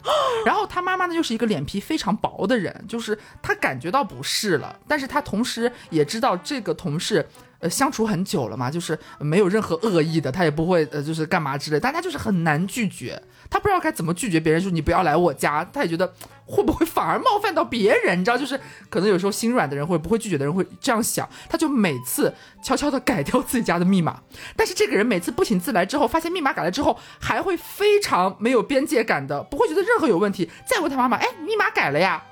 [0.46, 7.28] 然后他妈妈呢，又是一个脸皮非常薄的人，就是他感觉到不适了，但是他同时也知道这个同事。
[7.60, 13.20] 呃，相处很久了嘛，就是没有任何恶意的，他也不会呃，就是干嘛之类，但他就是很难拒绝，
[13.50, 16.14] 他不知道该怎么拒绝别人，就是你不要来我家，他也觉得
[16.46, 22.34] 会不会反而冒犯到别人，你知道，就是可能有时候心软的人或者不会拒绝的人会这样想，他就每次
[22.64, 24.20] 悄悄的改掉自己家的密码，
[24.56, 32.24] 但是这个人每次不请自来之后，发现密码改了之后，还会非常没有边界感的，不会觉得任何有问题，再问他妈妈，哎，密码改了呀？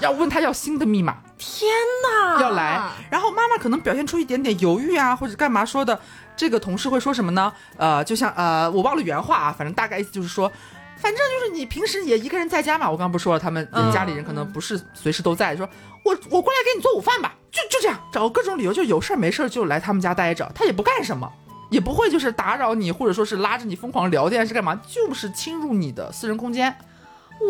[0.00, 1.70] 要问他要新的密码，天
[2.02, 2.40] 哪！
[2.40, 6.00] 要来，然后妈妈可能表现出一点点犹豫啊，或者干嘛说的，
[6.36, 7.52] 这个同事会说什么呢？
[7.76, 10.50] 呃，就像呃，我忘了原话啊，反正大概意思就是说，
[11.02, 12.88] 反正就是你平时也一个人在家嘛。
[12.88, 15.68] 我刚刚不是说了，他们家里人可能不是随时都在，说
[16.04, 21.30] 我我过来给你做午饭吧，就就这样，找各种理由，就有事儿没事儿就来他们家待着，他也不干什么，
[21.70, 26.72] 也不会就是打扰你，或者说是拉着你疯狂聊天是干嘛，就是侵入你的私人空间。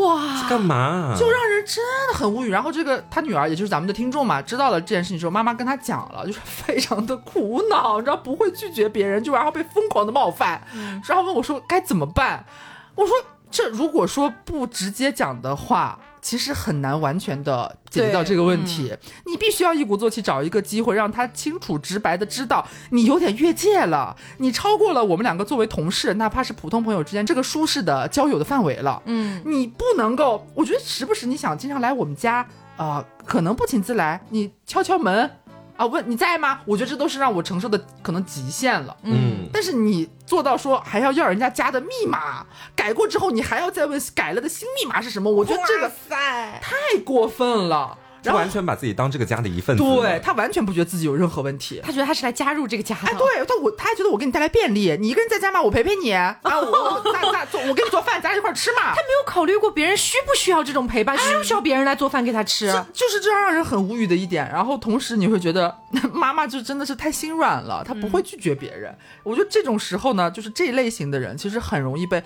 [0.01, 1.15] 哇，干嘛？
[1.19, 2.51] 就让人真的很无语。
[2.51, 10.67] 然后这个他女儿，也就是咱们的听众嘛，知道了这件事情之后，妈妈跟他讲了，就是非常的苦恼，你知道不会拒绝别人，就然后被疯狂的冒犯，
[11.07, 12.47] 然后问我说该怎么办？
[12.95, 13.15] 我说
[13.53, 16.01] 这如果说不直接讲的话。
[16.25, 18.97] 其实很难完全的解决到这个问题，
[19.27, 29.03] 你必须要一鼓作气找一个机会，让他清楚直白的知道你有点越界了，你超过了我们两个作为同事，哪怕是普通朋友之间这个舒适的交友的范围了。
[29.07, 32.47] 嗯，你不能够，我觉得时不时你想经常来我们家，
[32.77, 35.29] 啊，可能不请自来，你敲敲门。
[35.75, 36.61] 啊，问你在吗？
[36.67, 38.95] 我觉得这都是让我承受的可能极限了。
[39.03, 45.31] 嗯，但是你做到说还要要人家加的密码改过之后，你还要再问改了的新密码是什么？
[45.31, 47.99] 我觉得这个太过分了。
[48.23, 53.09] 就完全把自己当这个家的一份子，对他完全不觉得自己有任何问题，他觉得他是来加入这个家的。
[53.09, 55.61] 哎，对，他我他还觉得我给你带来便利，你一个人在家吗？
[55.61, 58.95] 我陪陪你 啊，我那那做我给你做饭，咱俩一块吃嘛。
[58.95, 64.49] 他没有考虑过别人需不需要这种陪伴，需不需要别人来做饭给他吃，就是这让人很无语的一点。
[64.53, 65.77] 然后同时你会觉得
[66.13, 68.95] 妈妈就真的是太心软了，她不会拒绝别人。
[69.25, 72.23] 我觉得这种时候呢，就是这一类型的人其实很容易被。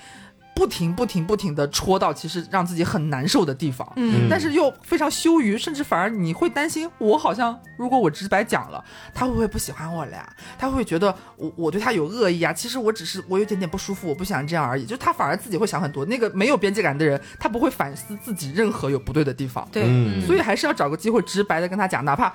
[0.57, 8.83] 不停不停不停的戳到其实让自己很难受的地方，嗯，但是又非常羞于，甚至反而你会担心，我好像如果我直白讲了，
[9.15, 10.27] 他会不会不喜欢我了呀？
[10.59, 12.55] 他会不会觉得我我对他有恶意啊？
[12.55, 14.87] 其实我只是我有点点不舒服，我不想这样而已。
[14.87, 16.07] 就他反而自己会想很多。
[16.07, 19.69] 那个没有边界感的人，他不会反思自己任何有不对的地方。
[19.71, 19.85] 对，
[20.23, 22.33] 所以还是要找个机会直白的跟他讲，哪怕，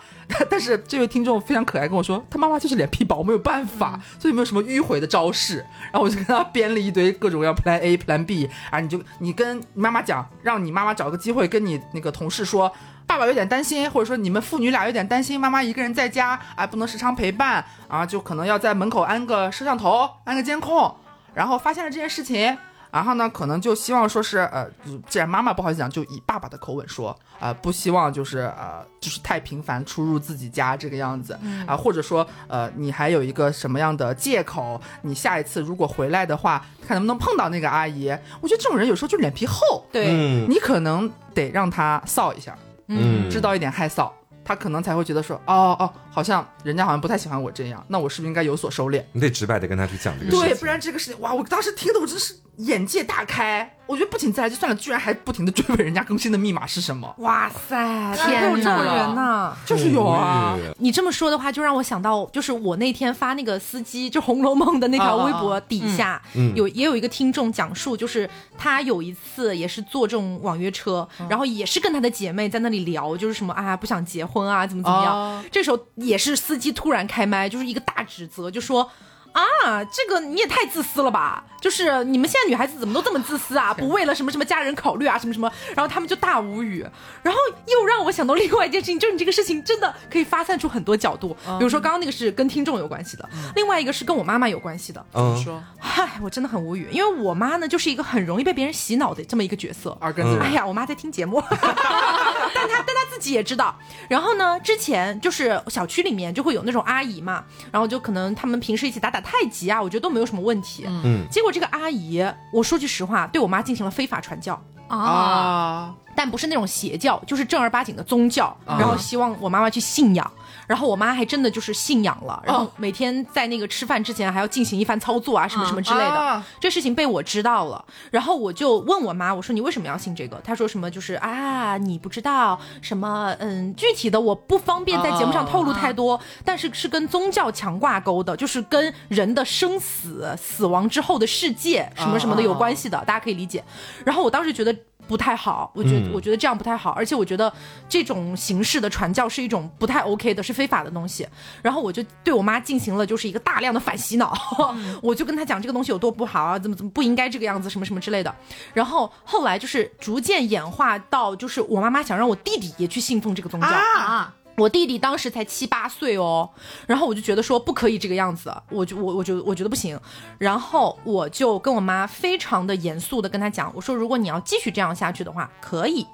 [0.48, 5.66] 但是这位听众非常可爱跟我说，他妈妈就是脸皮薄，没有办法，所以没有什么迂回的招式。
[5.92, 7.98] 然后我就跟他编了一堆各种各样 plan A。
[8.12, 12.72] 蓝 B 啊，你就你跟妈妈讲，让你妈妈找个机会跟你那个同事说，
[13.08, 20.96] 爸爸有点担心，或者说你们父女俩有点担心，妈妈一个人在家哎，不能时常陪伴啊，就可能要在门口安个摄像头，安个监控，
[21.34, 22.58] 然后发现了这件事情
[22.92, 24.70] 然后呢，可能就希望说是呃，
[25.08, 34.80] 既然妈妈不好意思讲，就以爸爸的口吻说啊，不希望就是呃，就是太频繁出入自己家这个样子啊，或者说呃，你还有一个什么样的借口？
[35.04, 38.10] 你下一次如果回来的话，看能不能碰到那个阿姨。
[38.42, 40.12] 我觉得这种人有时候就脸皮厚，对
[40.48, 44.12] 你可能得让他臊一下，嗯，知道一点害臊。
[44.44, 49.02] 他可能才会觉得说，哦哦，好像人家好像不太喜欢我这样，那我是不是应该有所收敛？
[49.14, 50.38] 你得直白的跟他去讲这个事。
[50.38, 52.36] 对，不然这个事情，哇，我当时听的我真是
[52.66, 53.76] 眼界大开。
[53.88, 57.14] 我觉得不请自来就算了，居然还不停的追问人家更新的密码是什么？
[57.18, 58.56] 哇塞，天有！
[58.56, 60.58] 这种人呢，就是有啊。
[60.78, 66.22] 你这么说的话，就让我想到，就是我那天发那个司机就《红楼梦》的那条微博底下，
[66.56, 75.44] 有也有一个听众讲述，就是他有一次也是坐这种网约车，然后也是跟他的姐妹在那里聊，就是什么啊不想结婚啊，怎么怎么样。
[75.52, 78.90] 这时候也是司机突然开麦，就是一个大指责，就说。
[79.34, 81.44] 啊，这个你也太自私了吧！
[81.62, 83.74] 就是你们现在女孩子怎么都这么自私啊？
[83.74, 86.86] 不为了什么什么家人考虑啊，什么什么，然后他们就大无语。
[87.22, 91.38] 然后又让我想到另外一件事情，就是你这个事情真的可以发散出很多角度。
[91.60, 95.06] 比如说刚刚那个是跟听众有关系的，另外一个是跟我妈妈有关系的。
[95.14, 99.96] 嗯，说，嗨，我真的很无语，因为我妈呢就是一个很容易被别人洗脑的这么一个角色。
[100.02, 100.38] 耳根子。
[100.42, 103.74] 哎呀，我妈在听节目， 但她但她自己也知道。
[104.10, 109.21] 然后呢，之前就是小区里面就会有那种阿姨嘛，然后就可能他们平时一起打打。
[109.22, 110.86] 太极啊，我觉得都没有什么问题。
[110.88, 114.62] 嗯，结果这个阿姨，我说句实话，对我妈进行了非法传教。
[114.88, 120.32] 啊，但不是那种邪教，就是正儿八经的宗教，然后希望我妈妈去信仰。
[120.72, 126.42] 然后我妈还真的就是信仰了，然后每天在那个吃饭之前还要进行一番操作啊，什么什么之类的。
[126.62, 130.40] 这事情被我知道了，然后我就问我妈，我说你为什么要信这个？
[130.46, 143.62] 她说什么就是啊，你不知道什么，嗯，具体的我不方便在节目上透露太多，但是是跟宗教强挂钩的，就是跟人的生死、死亡之后的世界什么什么的有关系的，大家可以理解。
[144.06, 144.74] 然后我当时觉得。
[145.08, 147.52] 不太好，我觉得我觉得这样不太好，而且我觉得
[147.90, 151.28] 这种形式的传教是一种不太 OK 的，是非法的东西。
[151.62, 154.34] 然后我就对我妈进行了就是一个大量的反洗脑，
[155.04, 158.34] 我就跟她讲这个东西有多不好啊，怎么怎么不应该这个样子，什么什么之类的。
[158.74, 164.34] 然后后来就是逐渐演化到就是我妈妈想让我弟弟也去信奉这个宗教啊。
[164.62, 166.48] 我弟弟当时才七八岁哦，
[166.86, 170.00] 然后我就觉得说不可以这个样子，我就我我就我觉得不行，
[170.38, 176.06] 然后我就跟我妈非常的严肃的跟他讲，我说如果你要继续这样下去的话，可以，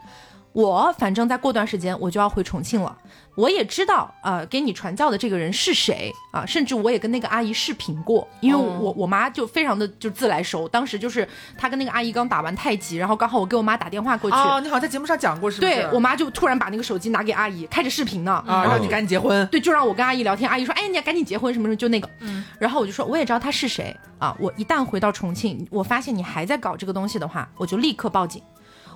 [0.53, 2.97] 我反正再过段时间我就要回重庆了。
[3.38, 6.43] 我也知道啊，给你传教的这个人是谁啊？
[6.43, 10.67] 甚至我也跟那个阿姨视频过，因为我我妈就非常的就自来熟。
[10.67, 14.35] 当时就是她跟那个阿姨刚打完太极，然后刚好我给我妈打电话过去。
[14.35, 15.71] 哦，你好像在节目上讲过是不是？
[15.71, 19.45] 对我妈就突然把那个手机拿给阿姨，开着视频呢，啊，让你赶紧结婚。
[19.51, 20.49] 对，就让我跟阿姨聊天。
[20.49, 22.43] 阿姨说：“哎，你赶紧结婚什么什么，就那个。”嗯。
[22.59, 24.35] 然后我就说：“我也知道他是谁啊！
[24.39, 28.41] 我一旦回到重庆，我发现你还在搞这个东西的话，我就立刻报警。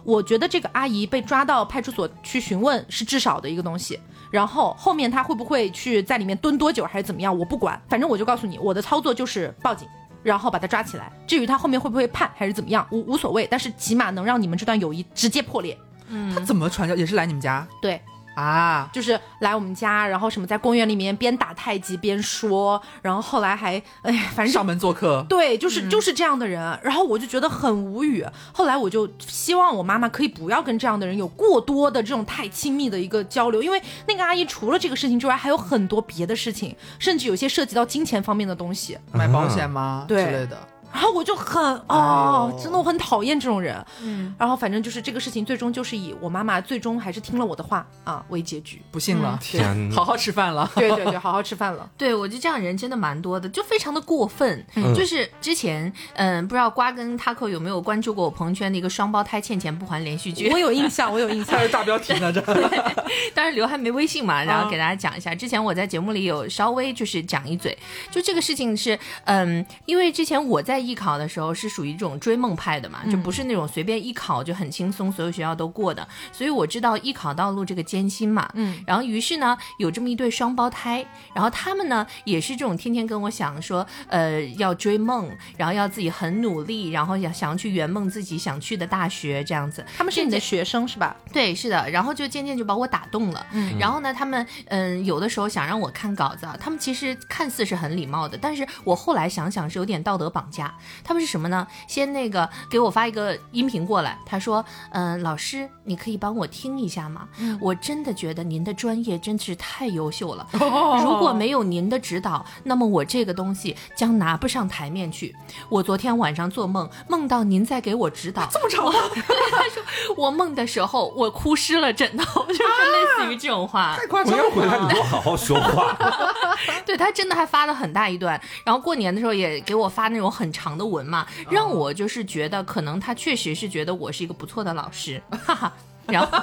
[0.03, 3.99] 我觉得这个阿姨被抓到派出所去询问是至少的一个东西。”
[4.32, 7.38] 然后后面他会不会去在里面蹲多久还是怎么样？
[7.38, 9.88] 我不管，反正我就告诉你，我的操作就是报警，
[10.23, 11.11] 然后把他抓起来。
[11.27, 15.77] 至于他后面会不会判还是怎么样，无无所谓，但是起码能让你们这段友谊直接破裂。
[16.07, 17.67] 嗯，他怎么传教也是来你们家？
[17.82, 18.01] 对。
[18.36, 28.25] 啊，就是来我们家，然后什么在公园里面边打太极边说，然后后来还哎，反正上门做客，对，就是就是这样的人，然后我就觉得很无语。
[28.53, 40.05] 后来我就希望我妈妈可以不要跟这样的人有过多的这种太亲密的一个交流，因为那个阿姨除了这个事情之外，还有很多别的事情，甚至有些涉及到金钱方面的东西，买保险吗？
[40.07, 40.57] 对之类的。
[40.91, 43.83] 然后我就很哦，真的我很讨厌这种人。
[44.01, 48.81] 嗯，然后反正就是这个事情，最终就是以我妈妈最终还是听了我的话啊为结局。
[48.91, 50.69] 不信了，天，好好吃饭了。
[50.75, 51.89] 对对对，好好吃饭了。
[51.97, 54.65] 对，我觉得这样人真的蛮多的，就非常的过分。
[54.95, 60.49] 就是之前嗯，不知道瓜跟 taco 有没有关注过我朋友圈的一个双胞胎欠钱不还连续剧？
[60.51, 61.59] 我有印象，我有印象。
[61.59, 62.41] 是 大标题呢，这。
[63.33, 65.33] 当然刘还没微信嘛，然后给大家讲一下。
[65.33, 67.77] 之前我在节目里有稍微就是讲一嘴，
[68.09, 71.51] 就这个事情是嗯，因为之前我在艺考的时候。
[71.61, 76.07] 是属于这种追梦派的嘛，就不是那种随便一考就很轻松，所有学校都过的。
[76.32, 78.84] 所以我知道艺考道路这个艰辛嘛，嗯。
[78.88, 81.05] 然后于是呢，有这么一对双胞胎，
[81.36, 89.86] 然后他们呢也是这种天天跟我想说，呃，要追梦，然后要自己很努力，然后想想要去圆梦自己想去的大学这样子。
[89.95, 91.15] 他们是你的学生是吧？
[91.32, 91.88] 对，是的。
[91.91, 93.45] 然后就渐渐就把我打动了。
[93.51, 93.77] 嗯。
[93.77, 100.70] 然后呢，他们嗯有的时候想让我看稿子，他们其实看似是很礼貌的，但是我后来想想是有点道德绑架。
[100.72, 101.67] 法，他们是什么呢？
[101.88, 107.28] 先那个给我发一个音频过来，他说，嗯，老师，你可以帮我听一下吗？
[107.59, 115.36] 我真的觉得您的专业真是太优秀了，如果没有您的指导，那么我这个东西将拿不上台面去。
[115.69, 118.91] 我昨天晚上做梦，梦到您在给我指导，这么长。
[118.91, 119.84] 他 说
[120.17, 123.95] 我梦的时候，我哭湿了枕头，就是类似于这种话。
[123.97, 124.43] 太夸张了！
[124.43, 125.95] 我要回来，你给我好好说话。
[126.86, 135.74] 对他真的还发了很大一段，然后过年的时候也给我发那种很长长的文嘛，让我就是觉得可能他确实是觉得我是一个不错的老师，哈哈。
[136.07, 136.39] 然后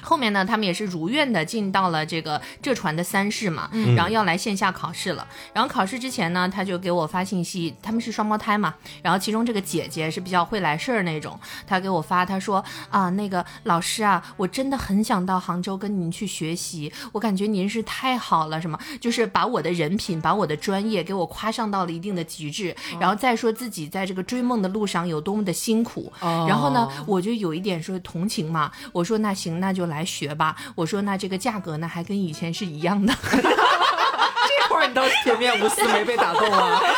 [0.00, 5.26] 后面呢，他们也是如愿的进到了这个浙传的三试嘛，然后要来线下考试了。
[5.52, 28.21] 然后考试之前呢，他就给我发信息，他们是双胞胎嘛，然后其中这个姐姐是比较会来事儿那种，他给我发，他说啊，那个老师啊，我真的很想到杭州跟您去学习，我感觉您是太好了，什么就是把我的人品，把我的专业给我夸上到了一定的极致，然后再说自己在这个追梦的路上有多么的辛苦，然后呢，我就有一点说同。
[28.22, 30.54] 同情嘛，我说那行，那就来学吧。
[30.76, 33.12] 我说那这个价格呢，还跟以前是一样的。
[33.32, 36.80] 这块你倒是铁面无私，没被打动啊。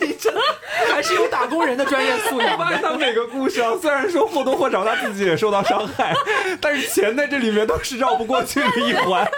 [0.00, 0.32] 你这
[0.92, 2.58] 还是有打工人的专业素养。
[2.58, 6.12] 发现他每个故事啊，虽然说或多或少他自己也受到伤害，
[6.60, 9.24] 但是钱在这里面都是绕不过去的一环。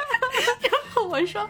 [1.07, 1.49] 我说，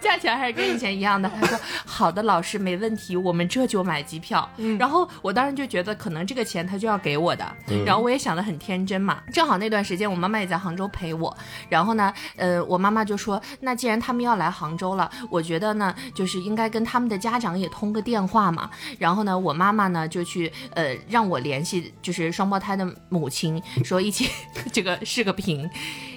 [0.00, 1.30] 价钱还是跟以前一样的。
[1.40, 4.48] 他说好的，老师没问题，我们这就买机票。
[4.78, 7.44] 然后我当时就觉得可能这个钱他就要给我的。
[7.84, 11.36] 然后我也想的很天真嘛，正好那段时间我妈妈也在杭州陪我。
[11.68, 18.70] 然后呢，呃，我妈妈就说，那既然他们要来杭州了，我觉得呢，就是应该跟他们的家长也通个电话嘛。
[18.98, 24.28] 然后呢，我妈妈呢就去呃让我联系，就是双胞胎的母亲，说一起
[24.72, 25.68] 这个视个频。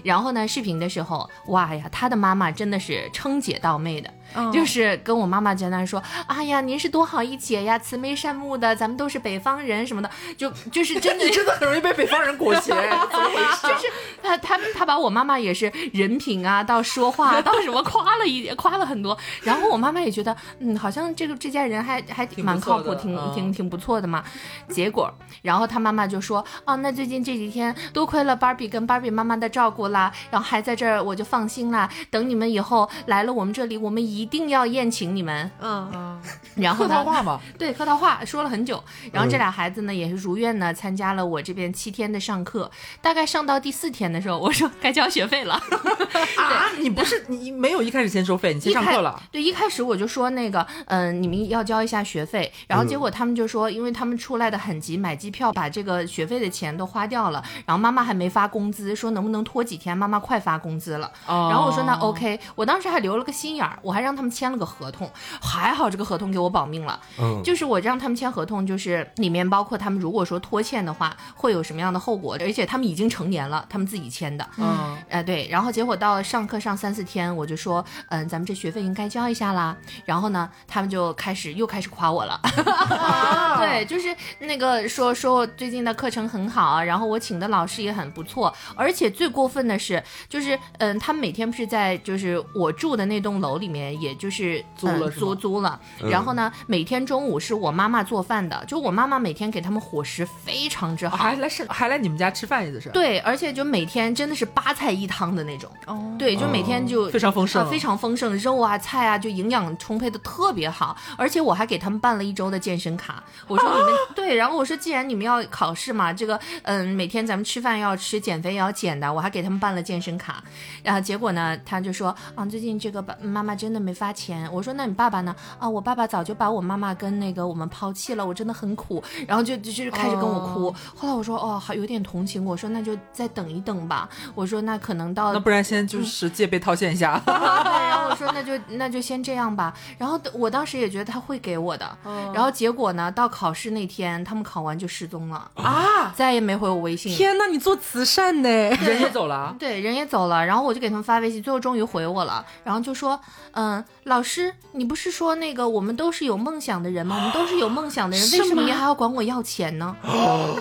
[0.04, 4.14] 然后呢，视频的时候，哇呀，他的妈妈真的是称姐道妹的。
[4.52, 12.62] 就是跟我妈妈简单说，哎呀，您是多好一姐呀，慈眉善目的，咱们都是北方人什么的，就就是真的 真的很容易被北方人裹挟，
[13.12, 13.68] 怎么回事？
[13.68, 13.88] 就是
[14.22, 24.24] 他他他把我妈妈也是人品啊，到说话到什么夸了一点，夸了很多，然后我妈妈也觉得，嗯，好像这个这家人还还 蛮靠谱，挺挺挺不错的嘛。
[24.70, 25.12] 结果，
[25.42, 31.90] 然后他妈妈就说，哦，那最近这几天多亏了芭比跟芭比妈妈的照顾啦，然后还在这儿，我就放心啦。
[32.12, 34.27] 等你们以后来了我们这里，我们一。
[34.28, 36.22] 一定要宴请你们，嗯嗯，
[36.62, 38.84] 然后客套话嘛， 对，客套话说了很久。
[39.14, 42.70] 然后这俩孩子呢，也是如愿呢，参加了我这边七天的上课。
[43.02, 45.54] 大概上到第四天的时候，我说该交学费了。
[46.36, 49.18] 啊，你不是你没有一开始先收费，你先上课了？
[49.32, 52.52] 对，一开始我就说那个，嗯，你们要交一下学费。
[52.68, 57.42] 然后结果他们就说，因为他们出来的很急，买机票把这个学费的钱都花掉了。
[57.66, 59.98] 然后妈妈还没发工资，说能不能拖几天？
[59.98, 61.10] 妈妈快发工资了。
[61.26, 64.17] 然后我说那 OK，我当时还留了个心眼儿，我还让。
[64.18, 65.10] 他们签了个合同，
[65.40, 67.00] 还好这个合同给我保命了。
[67.20, 74.46] 嗯，就是我让他们签合同，就是里面包括他们如果说拖欠的话，会有什么样的后果，而且他们已经成年了，他们自己签的。
[74.58, 79.78] 嗯，哎对，然后结果到上课上三四天，我就说，嗯，咱们这学费应该交一下啦。
[80.06, 82.40] 然后呢，他们就开始又开始夸我了。
[83.60, 94.18] 对，就是那个说说我最近的课程很好，然后我请的老师也很不错，而且最过分的是，就是嗯，他们每天不是在就是我住的那栋楼里面也。
[94.18, 95.80] 就是租了租租了，
[96.10, 102.90] 然后呢，每天中午是我妈妈做饭的，就我妈妈每天给他们伙食非常之好，还来是还来你们家吃饭意思是？
[102.90, 120.44] 对，而且就每天真的是八菜一汤的那种，哦，对，就每天就非常丰盛，非常丰盛，肉啊菜啊就营养充沛的特别好，而且我还给他们办了一周的健身卡，我说你们 对，然后我说既然你们要考试嘛，这个嗯每天咱们吃饭要吃，减肥也要减的，我还给他们办了健身卡，
[120.82, 123.98] 然后结果呢，他就说啊最近这个爸妈妈真的没。
[123.98, 125.36] 发钱，我说那你爸爸呢？
[125.58, 130.72] 啊，我爸爸早就把我妈妈跟那个我们抛弃了，我真的很苦，然后就就就开始跟我哭。
[130.96, 134.08] 后来我说哦，好有点同情，我说那就再等一等吧。
[134.36, 137.20] 我说那可能到那不然先就是借呗套现一下。
[137.26, 139.74] 然后我说那就那就先这样吧。
[139.98, 141.98] 然后我当时也觉得他会给我的。
[142.36, 147.12] 然后结果呢，到考试那天，他们考完就失踪了啊，再也没回我微信。
[147.16, 148.48] 天呐，你做慈善呢？
[148.48, 149.56] 人也走了。
[149.58, 150.46] 对，人也走了。
[150.46, 152.46] 然后我就给他们发微信，最后终于回我了。
[152.64, 153.20] 然后就说
[153.54, 153.77] 嗯。
[154.04, 157.16] 老师，你不是说那个我们都是有梦想的人吗？
[157.18, 159.96] 我们都是有梦想的人，为什么你还要管我要钱呢？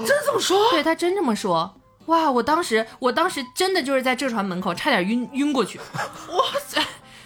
[0.07, 0.71] 真这么说？
[0.71, 1.75] 对他真这么说。
[2.07, 5.79] 哇，我当时，我当时真的就是在浙传门口差点晕晕过去。
[6.31, 6.81] 哇塞，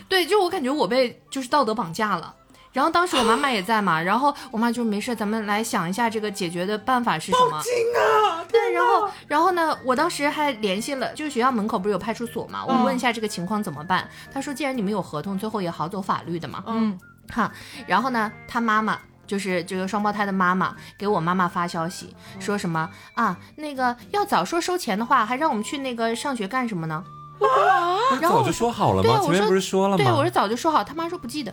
[0.08, 2.34] 对，就我感觉我被就是道德绑架了。
[2.72, 7.50] 然后当时我妈妈也在嘛，然后我妈就没事，咱们来想一下这个解决的办法是什么？
[7.50, 8.44] 报警啊！
[8.48, 14.08] 对，然后然后呢，我当时还联系了，就是学校门口不是有派出所嘛，我问一下这个情况怎么办？
[14.32, 16.62] 他说既然你们有合同，最后也好走法律的嘛。
[16.66, 16.98] 嗯。
[17.32, 17.50] 哈，
[17.86, 23.36] 然后呢，他妈妈就是这个双胞胎的妈妈给我妈妈发消息，说什么啊？
[23.56, 27.04] 那个要早说收钱的话，还让我们去那个上学干什么呢？
[27.40, 28.18] 哇！
[28.20, 29.20] 早就说好了吗？
[29.20, 30.04] 前面不是说了吗？
[30.04, 30.82] 对，我是早就说好。
[30.84, 31.52] 他妈说不记得。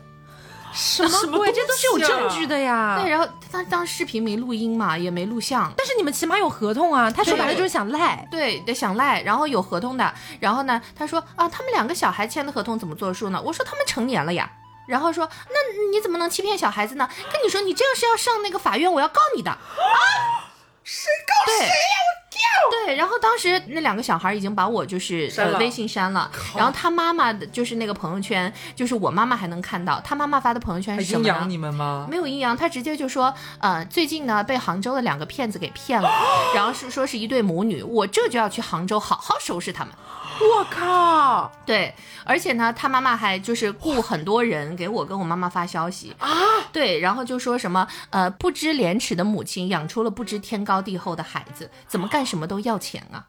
[0.74, 1.51] 什么鬼？
[1.51, 2.99] 这都是有证据的呀。
[3.01, 5.72] 对，然后他当视频没录音嘛，也没录像。
[5.76, 7.09] 但是你们起码有合同啊。
[7.09, 8.28] 他说白了就是想赖。
[8.30, 9.22] 对，得想赖。
[9.22, 10.13] 然后有合同的。
[10.39, 13.41] 然后呢，他说啊，他们两个小孩签的合同怎么作数呢？
[13.43, 14.51] 我说他们成年了呀。
[14.88, 15.55] 然后说那
[15.91, 17.09] 你怎么能欺骗小孩子呢？
[17.32, 19.51] 跟你说，你这样是要上那个法院，我要告你的。
[19.51, 19.59] 啊？
[20.84, 21.72] 谁告谁呀？
[22.85, 31.19] 对，然后当时那两个小孩已经把我就是呃微信删了，然后他妈妈的就是那个朋友圈，就是我妈妈还能看到，他妈妈发的朋友圈是什么？
[31.19, 32.07] 阴阳你们吗？
[32.09, 36.09] 没有阴阳，他直接就说，呃，最近呢被杭州的两个骗子给骗了，
[36.55, 39.93] 然后是说是一对母女，我这就要去杭州好好收拾他们。
[40.39, 41.51] 我靠！
[41.65, 46.29] 对，而且呢，他妈妈还就是雇很多人给我跟我妈妈发消息啊。
[46.71, 53.25] 对，然后就说什么呃，不知廉耻的母亲养出了不知天高地厚的孩子，怎么干什么都要钱啊？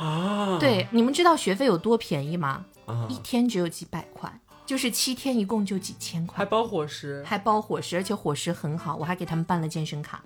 [0.00, 0.58] 啊！
[0.58, 2.64] 对，你们知道学费有多便宜吗？
[2.86, 4.32] 啊一天只有几百块，
[4.66, 10.20] 就是七天一共就几千块，还包伙食，还包伙食，而且伙食很好，我还给他们办了健身卡。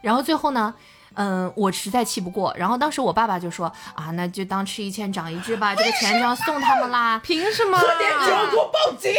[0.00, 0.74] 然后最后呢？
[1.14, 7.78] 嗯，我实在气不过，然后当时我爸爸就说啊，那就当吃一堑长一智吧，这个钱就要送他们啦，凭什么？
[7.78, 8.10] 快点
[8.50, 9.12] 给我报警！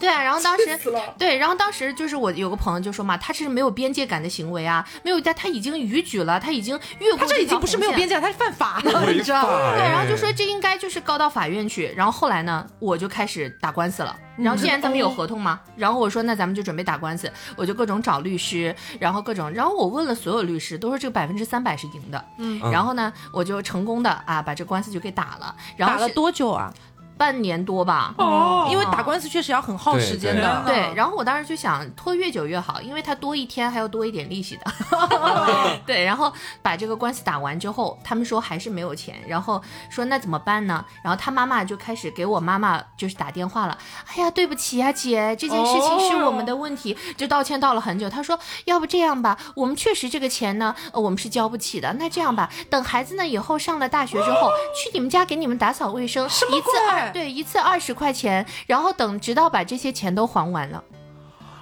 [0.00, 0.78] 对啊，然后当时
[1.18, 9.74] 对，然后当时就是我有个朋友就说嘛，他这是没有边界感的行为啊，没有，他他已经逾矩了，他已经越过他这已经不是没有边界，他是犯法 了，你知道吗？
[9.76, 14.16] 对，然后就说这应该就是告到法院去，然后后来呢，我就开始打官司了。
[14.36, 26.72] 然后既然咱们有合同嘛，然后我说那咱们就准备打官司，我就各种找律师，然后各种，然后我问了所有律师，都说这个百分之三百是赢的，嗯，然后呢，我就成功的啊把这官司就给打了，打了多久啊？
[27.20, 30.62] 半年多吧，哦，因为打官司确实要很耗时间的。
[30.64, 34.72] 对，然后我当时就想拖越久越好，因为他多一天还要多一点利息的。
[35.84, 39.60] 对，然后把这个官司打完之后，他们说还是没有钱，然后
[39.90, 40.82] 说那怎么办呢？
[41.04, 43.76] 然后他妈妈就开始给我妈妈就是打电话了。
[44.06, 48.08] 哎呀，对不起呀，姐，这件事情是我们的问题，就道歉道了很久。
[48.08, 51.92] 他说要不这样吧，我们确实这个钱呢，我们是交不起的。
[51.98, 57.09] 那这样吧，等孩子呢以后上了大学之后，去你们家给你们打扫卫生，一次二。
[57.10, 60.82] 对，一次二十块钱，然后等直到把这些钱都还完了。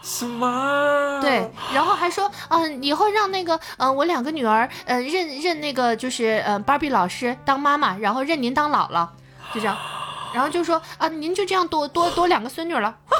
[0.01, 1.19] 什么？
[1.21, 9.09] 对，然后还说，嗯，以后让那个，嗯，我两个女儿，呃，认认那个就是呃芭比老师当妈妈，然后认您当姥姥，
[9.53, 9.77] 就这样，
[10.33, 12.97] 然后就说，啊，您就这样多多多两个孙女了。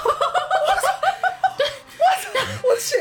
[1.59, 1.67] 对
[2.63, 2.97] 我去，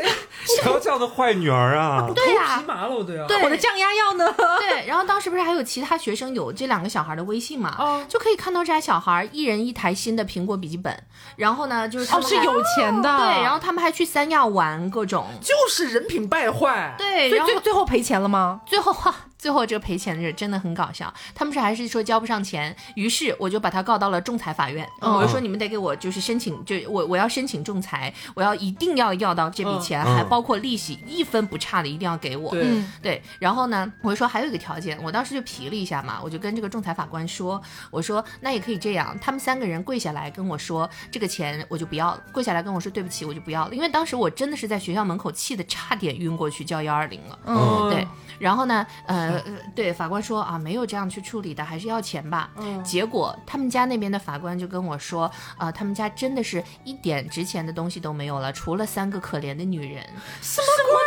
[0.64, 2.08] 瞧瞧的坏女儿啊！
[2.16, 3.26] 对呀，皮麻了我都要。
[3.28, 4.34] 对，我的降压药呢？
[4.60, 7.76] 对，然后当时不是还有其他学生有这两个小孩的微信嘛？
[7.78, 11.04] 哦，就可以看到这俩小孩一人一台新的苹果笔记本，
[11.36, 16.96] 然后呢，就是他们是有钱的，对，然后他们还去三亚玩各种，就是人品败坏。
[16.98, 18.62] 对，然后最后赔钱了吗？
[18.66, 19.14] 最后哈。
[19.38, 24.88] 最后这个赔钱的人真的很搞笑，他们是还是说交不上钱，于是我就把他告到了仲裁法院。
[25.00, 32.52] 我就说你们得给我就是申请，就我我要申请仲裁，我要一定要要到这笔钱，还包括利息一分不差的一定要给我。
[32.52, 32.66] 对
[33.02, 37.62] 对，然后呢，我就说还有一个条件，我当时就皮了一下嘛，我就跟这个仲裁法官说，
[37.92, 47.40] 我说那也可以这样，他们三个人跪下来跟我说这个钱我就不要了，跪下来跟我说对不起我就不要了，因为当时我真的是在学校门口气的差点晕过去叫幺二零了。
[47.46, 48.08] 嗯，对。
[48.40, 49.27] 然后呢，呃，
[49.76, 52.50] 对法官说啊，没有这样去处理的，还是要钱吧。
[52.58, 60.04] 嗯，结果他们家那边的法官就跟我说，啊，他们家真的是一点值钱的东西都没有了，除了三个可怜的女人。
[60.42, 60.98] 什么鬼？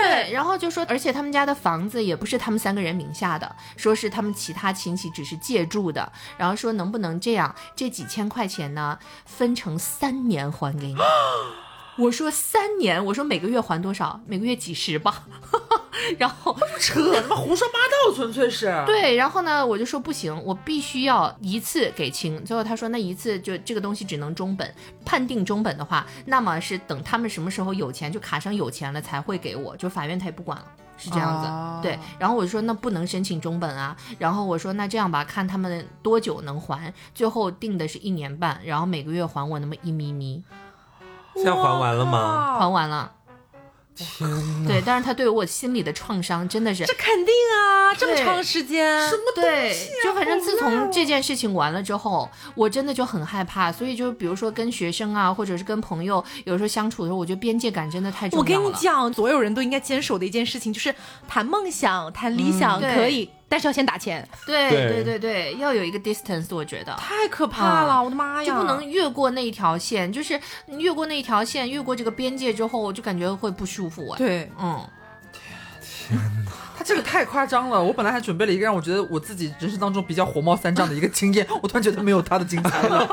[0.00, 6.10] 对，然后就说，而且他们家的房子也不是他们三个人名下的，说是他们其他亲戚只是借住的。
[6.36, 10.96] 然后说能不能这样，这几千块钱呢，分成三年还给你。
[11.98, 14.20] 我说三年，我说每个月还多少？
[14.26, 15.26] 每个月几十吧。
[16.16, 18.72] 然后扯，他妈胡说八道，纯粹是。
[18.86, 22.42] 对，然后呢，我就说不行，我必须要一次给清。
[22.44, 24.72] 最后他说那一次就这个东西只能中本，
[25.04, 30.64] 判定中本的话，那么是等他们什么时候有钱，就卡上有钱了才会给我，就法院他也不管了，
[30.96, 31.82] 是这样子。
[31.82, 33.96] 对，然后我就说那不能申请中本啊。
[34.20, 36.94] 然后我说那这样吧，看他们多久能还。
[37.12, 40.40] 最后定的是一年半，然后每个月还我那么一咪咪。
[41.38, 42.58] 现在还完了吗？
[42.58, 43.12] 还完了。
[43.94, 44.64] 天呐。
[44.68, 49.74] 对，但是他对我心里的创伤真的是，这肯定啊，这么长时间，什么对，
[50.04, 58.60] 就反正自从这件事情完了之后，我真的就很害怕，所以就比如说跟学生啊，或者是跟朋友，有时候相处的时候，我觉得边界感真的太重要了。
[58.60, 60.94] 我跟你讲，所有人都应该坚守的一件事情就是
[61.26, 63.28] 谈梦想、谈理想可以。
[63.48, 64.26] 但是要先打钱。
[64.46, 74.14] 对对对对，要有一个 distance，我觉得太可怕了，我的妈呀，就不能越过那一条线，就是越过那一条线，越过这个边界之后，我就感觉会不舒服。
[74.16, 74.86] 对，嗯，
[75.80, 76.52] 天哪。
[76.78, 83.04] 他这个太夸张了，我本来还准备了一个让我觉得我自己人生当中比较火冒三丈的一个经验，我突然觉得没有他的精彩了，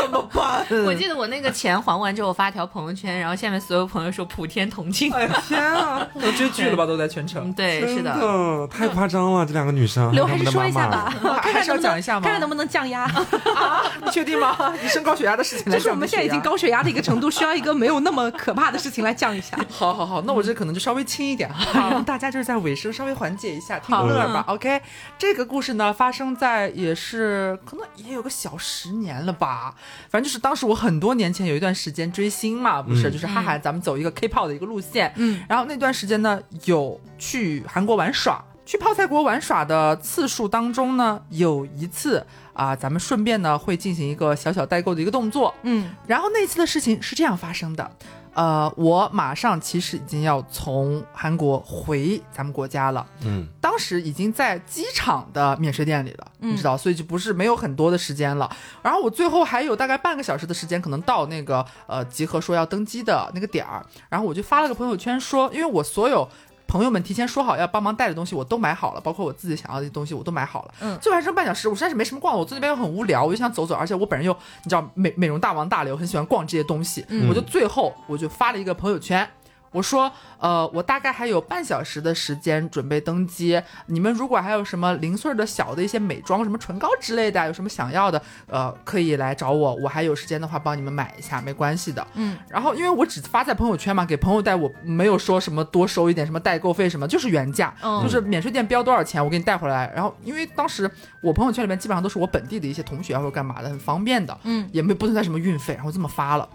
[0.00, 0.64] 怎么办？
[0.86, 5.12] 我记得我那个钱还完之后发条朋友圈，然后下面所有朋友说普天同庆。
[5.12, 6.86] 哎 天啊，都追剧了吧？
[6.86, 7.52] 都在全程。
[7.52, 10.12] 对，是的，太夸张了，这两个女生。
[10.12, 12.20] 刘还是说一下吧， 还是要讲一下吗？
[12.22, 13.82] 看看能不能降压啊？
[14.04, 14.56] 你确定吗？
[14.80, 19.58] 你升高血压的事情，就是我们现在已经高血压的一个程度，需要一个没有那么可怕的事情来降一下。
[19.68, 23.78] 好好好，那我这可能就稍微轻一点，让大家就是在尾声稍微缓解一下。
[23.78, 24.78] 听个乐吧，OK。
[25.16, 29.74] 这个故事呢，发生在也是可能也有个小十年了吧。
[30.10, 35.10] 反正就是当时我很多年前有一段时间追星嘛，不是，就是哈哈，咱们走一个 K-pop 的一个路线。
[35.16, 35.42] 嗯。
[35.48, 45.54] 然后那段时间呢，有去韩国玩耍，去泡菜国玩耍的次数当中呢，有一次啊，咱们顺便呢会进行一个小小代购的一个动作。
[45.62, 45.90] 嗯。
[46.06, 47.90] 然后那次的事情是这样发生的。
[48.34, 58.50] 呃，我马上其实已经要从韩国回咱们国家了，嗯，当时已经在机场的免税店里了，你知道，所以就不是没有很多的时间了。
[58.82, 66.28] 然后我最后还有大概半个小时的时间，可能到那个呃集合说要登机的那个点儿，然后我就发了个朋友圈说，因为我所有。
[66.70, 70.74] 朋友们提前说好要帮忙带的东西我都买好了，包括我自己想要的东西我都买好了。
[70.80, 79.28] 嗯，就还剩半小时，我实在是没什么逛，我坐那边又很无聊，我就想走走，而且我本人又你知道美美容大王大刘，很喜欢逛这些东西，我就最后我就发了一个朋友圈。
[79.72, 83.60] 我说，呃，我大概还有半小时的时间准备登机。
[83.86, 89.74] 你们如果还有什么零碎的小的一些美妆，什么唇膏之类的，有什么想要的，呃，可以来找我。
[89.76, 92.04] 我还有时间的话，帮你们买一下，没关系的。
[92.14, 92.36] 嗯。
[92.48, 99.90] 然后，因为我只发在朋友圈嘛，给朋友带，我没有说什么多收一点什么代购费什么，就是原价，就是免税店标多少钱，我给你带回来。
[99.94, 100.90] 然后，因为当时
[101.22, 104.36] 我朋友圈里面基本上都是我本地的一些同学或者干嘛的，很方便的。
[104.42, 104.68] 嗯。
[104.72, 106.48] 也没不存在什么运费，然后这么发了。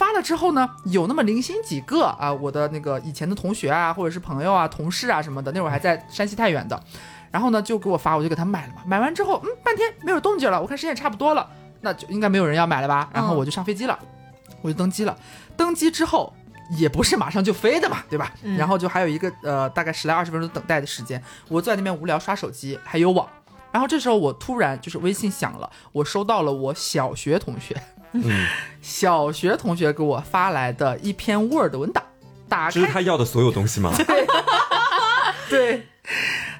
[0.00, 6.82] 发了之后呢，有那么零星几个啊，我的那个以前的同学啊，或者是朋友啊、同事啊什么的，那会儿还在山西太原的，
[7.30, 8.80] 然后呢就给我发，我就给他买了嘛。
[8.86, 11.46] 买完之后，嗯，半天没有动静了，我看时间也差不多了，
[11.82, 13.10] 那就应该没有人要买了吧。
[13.12, 13.98] 然后我就上飞机了，
[14.62, 15.14] 我就登机了。
[15.54, 16.32] 登机之后
[16.78, 18.32] 也不是马上就飞的嘛， 对吧？
[18.56, 23.28] 然后就还有一个呃大概十来二十分钟等待的时间，我坐在那边无聊刷手机，还有网。
[23.70, 27.76] 然后这时候我突然就是微信响了，我收到了我小学同学。
[28.24, 28.46] 嗯，
[28.82, 32.02] 小学同学给我发来的一篇 Word 文档，
[32.48, 32.72] 打开。
[32.72, 33.92] 这是他要的所有东西吗？
[34.04, 34.26] 对，
[35.48, 35.86] 对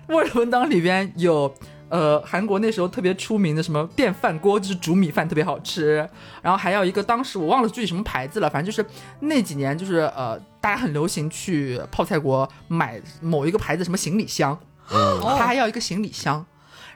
[0.06, 1.52] ，Word 文档里边有
[1.88, 6.08] 呃韩国那时候特别出名的什么电饭锅，就是煮米饭特别好吃，
[6.40, 8.88] 然后还有一个当时我忘了具体什么牌子了，反正就是
[9.20, 14.56] 那几年就是呃大家很流行去泡菜国买某一个牌子什么行李箱，
[14.92, 16.46] 嗯， 他还要一个行李箱，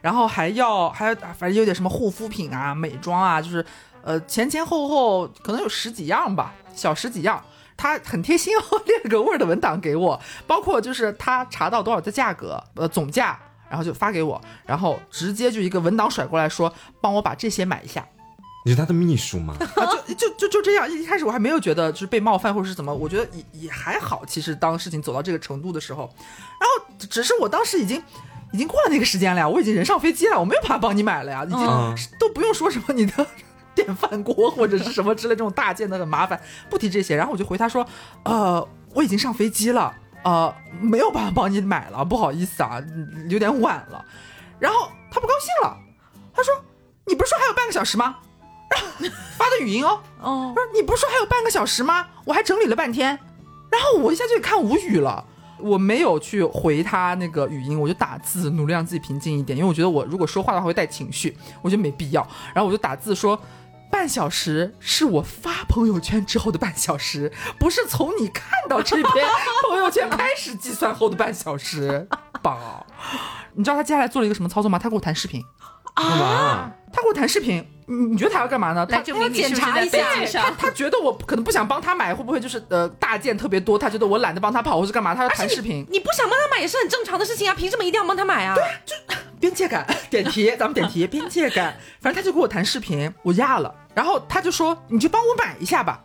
[0.00, 3.64] 然后还要还反正有点什么护肤品啊、美妆啊，就是。
[4.04, 7.42] 呃，前前后后可能有十几样吧，小十几样。
[7.76, 13.36] 他很贴心哦， 列了个 Word 文档给我，包括就是他查到多少的价格，呃，总价，
[13.68, 18.06] 然后就发给我，然后直接就一个文档甩过来说，帮我把这些买一下。
[18.64, 19.56] 你是他的秘书吗？
[19.76, 20.88] 啊，就就就就这样。
[20.88, 24.24] 一开始我还没有觉得就是被冒犯或者是怎么，我觉得也也还好。
[24.24, 26.08] 其实当事情走到这个程度的时候，
[26.60, 28.00] 然后只是我当时已经
[28.52, 33.26] 已经过了那个时间了呀，我已经人上飞机了，我没有办法帮你买了呀，已经都不用说什么你的。
[33.74, 37.16] 电饭锅或者是什么之类这种大件的很麻烦，不提这些。
[37.16, 37.86] 然后我就回他说，
[38.24, 42.82] 呃，我已经上飞机了，呃，没有办法帮你买了，不好意思啊，
[43.28, 44.04] 有点晚了。
[44.58, 45.76] 然后他不高兴了，
[46.32, 46.54] 他说，
[47.06, 48.16] 你不是说还有半个小时吗？
[49.36, 52.06] 发的语音哦， 哦，不是你不是说还有半个小时吗？
[52.24, 53.18] 我还整理了半天。
[53.70, 55.24] 然后我一下就看无语了，
[55.58, 62.26] 我没有去回他那个语音，我就打字，努力让自己平静一点，因为我觉得我如果说话的话会带情绪，我觉得没必要。
[62.54, 63.38] 然后我就打字说。
[63.90, 69.26] 半小时是我发朋友圈之后的半小时，不是从你看到这篇
[69.68, 72.06] 朋友圈开始计算后的半小时。
[72.42, 72.86] 宝，
[73.54, 74.78] 你知道他接下来做了一个什么操作吗？
[74.78, 75.42] 他给我谈视频
[75.94, 76.70] 啊！
[76.92, 78.84] 他给我谈视频，你你觉得他要干嘛呢？
[78.84, 79.88] 他要检查一
[80.26, 80.42] 下。
[80.42, 83.78] 他他觉得我可能不想帮他买，会不会就是呃大件特别多？
[83.78, 85.14] 他觉得我懒得帮他跑，或是干嘛？
[85.14, 85.86] 他要谈视频。
[85.90, 88.54] 你不想帮他买也是很正常的事情啊，凭什么一定要帮他买啊？
[88.54, 88.94] 对，就
[89.40, 91.76] 边界感点题，咱们点题边界感。
[92.00, 93.74] 反正他就给我谈视频，我压了。
[93.94, 96.02] 然后他就说：“你就帮我买一下吧。”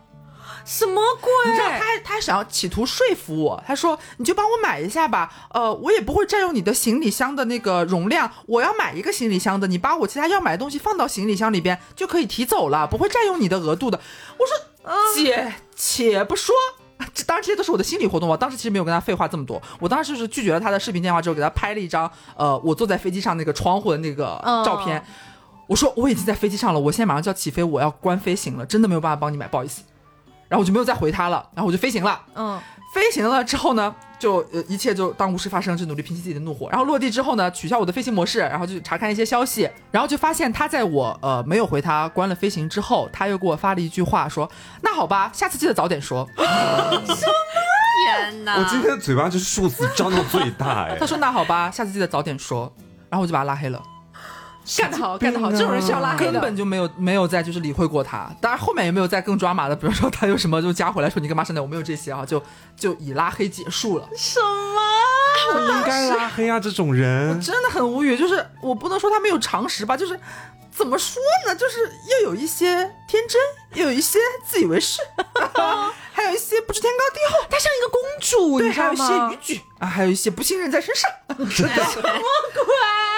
[0.64, 1.30] 什么鬼？
[1.46, 3.62] 你知道他他想要企图说服我。
[3.66, 5.32] 他说：“你就帮我买一下吧。
[5.54, 8.30] 呃，我也不会占用你的行李箱的那个容量。
[8.46, 13.98] 我要买一个行李箱的，你把我其他要买的东西放到行李箱里边就可以提走了，不会占用你的额度的。”
[14.38, 16.54] 我说：“姐，且不说
[17.14, 18.28] 这 当然这些都是我的心理活动。
[18.28, 25.02] 我当时其实没有跟他废话这么多，我当时就是拒绝了他的视频电话之后，给他拍了一张呃我坐在飞机上那个窗户的那个照片。
[25.66, 29.82] 我说我已经在飞机上了，我现在马上就要起飞，我要关飞行了，真的没有办法帮你买，不好意思。
[30.48, 32.20] 然后我就没有再回他了，然后我就飞行了。
[32.34, 32.60] 嗯，
[32.92, 36.68] 飞行了之后呢，就呃一切就当无事发生，就努力平息自己的怒火。
[36.70, 44.50] 然后落地之后呢，取消我的飞行模式，然后就查看一些消息，然后就发现他在我呃没有回他关了飞行之后，他又给我发了一句话说
[44.82, 46.28] ：“那好吧，下次记得早点说。
[46.36, 47.16] ”什么？
[48.06, 48.56] 天哪！
[48.58, 50.96] 我今天嘴巴就是数字张到最大 哎。
[50.98, 52.72] 他说：“那好吧，下次记得早点说。”
[53.08, 53.80] 然后我就把他拉黑了。
[54.78, 55.50] 干得好，干得好！
[55.50, 58.30] 这种人是要拉黑的根本就没有没有再就是理会过他。
[58.40, 62.42] 当然后面也没有再更抓马的，比如说他有什么就加回来说你干嘛删的，我没有这些啊，就
[62.76, 64.08] 就以拉黑结束了。
[64.16, 64.80] 什么？
[65.52, 66.60] 不应该拉黑啊！
[66.60, 68.16] 这种人，我真的很无语。
[68.16, 70.18] 就是我不能说他没有常识吧，就是
[70.70, 71.54] 怎么说呢？
[71.54, 71.80] 就是
[72.10, 72.66] 又有一些
[73.08, 73.40] 天真，
[73.74, 75.00] 又有一些自以为是，
[76.12, 77.46] 还有一些不知天高地厚。
[77.50, 81.10] 他像一个公主，对，还有一些逾矩啊，还有一些不信任在身上。
[81.50, 81.72] 什么鬼？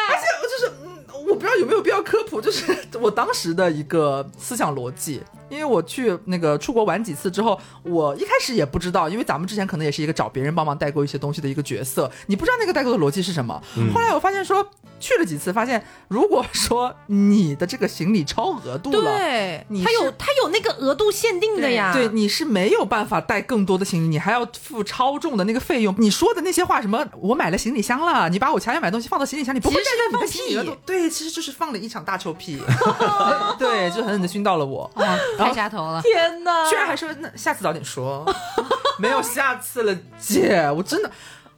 [0.08, 0.81] 而且我就是。
[1.28, 2.64] 我不知道有没有必要科普，就是
[3.00, 5.22] 我当时的一个思想逻辑。
[5.48, 13.62] 因为我去那个出国玩几次之后，我一开始也不知道，因为咱们之前可能也是一个找别人帮忙代购一些东西的一个角色，你不知道那个代购的逻辑是什么。
[13.92, 14.66] 后来我发现说，
[15.02, 25.92] 去了几次，发现如果说你的这个行李超额度了，对，他有他有那个额度限定的呀，对，你是没有办法带更多的行李，你还要付超重的那个费用。
[25.98, 32.62] 你说的那些话，什么我买了行李箱了，你把我强行买东西放到行李箱里，不会在放屁，对，其实就是放了一场大臭屁，
[33.58, 34.88] 对，就狠狠的熏到了我，
[35.36, 36.00] 太下头了。
[36.02, 36.70] 天哪！
[36.70, 38.24] 居然还说那下次早点说，
[38.98, 41.10] 没有下次了，姐，我真的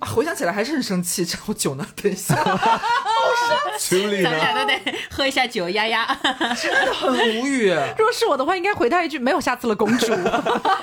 [0.04, 1.24] 啊，回想起来还是很生气。
[1.24, 1.86] 这我酒呢？
[2.02, 4.78] 等一下， 好生气，咱俩都得
[5.10, 6.04] 喝一下酒压压，
[6.60, 7.70] 真的很无语。
[7.96, 10.12] 如果是我的话，应该回他一句没有下次了，公主。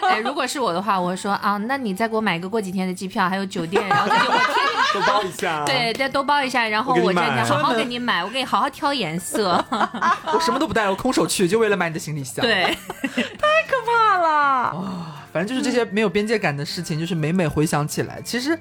[0.01, 4.33] 哎，如果是我的话，我会说啊，那你再给我买个过几天的机票，还有酒店，然后给我。
[4.93, 9.63] 多包一下，对，再多包一下，然后我这样好好给你买，我给你好好挑颜色。
[10.33, 12.43] 我什么都不带，我空手去，就为了买你的行李箱。
[12.43, 15.23] 对，太可怕了啊！
[15.31, 18.59] 反正就是这些没有边界感的事情，就是每每回想起来，其实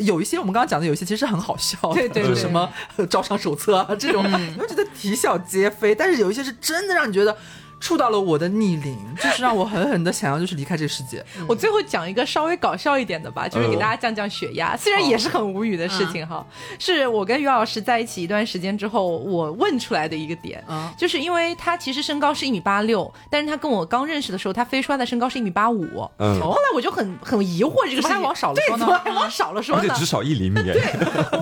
[0.00, 2.68] 有一些我们刚刚讲的，有一些其实很好笑， 对对，什么
[3.08, 7.36] 招商手册啊这种，你会觉得啼笑皆非，但是有一些是真的让你觉得。
[7.80, 11.24] 触到了我的逆鳞， 就是让我狠狠的想要就是离开这个世界。
[11.48, 16.46] 我最后讲一个稍微搞笑一点的吧，就是给大家降降血压，虽然也是很无语的事情哈。
[16.78, 20.62] 是我跟于老师在一起一段时间之后，我问出来的一个点，
[20.96, 25.80] 就是因为他其实身高是一米八六，但是他跟我刚认识的时候，他非说他的身高是一米八五。
[26.18, 28.86] 嗯，后来我就很很疑惑这个事情，往少了说呢？
[29.02, 29.82] 还往少了说呢？
[29.82, 30.62] 而且只少一厘米。
[30.62, 30.80] 对，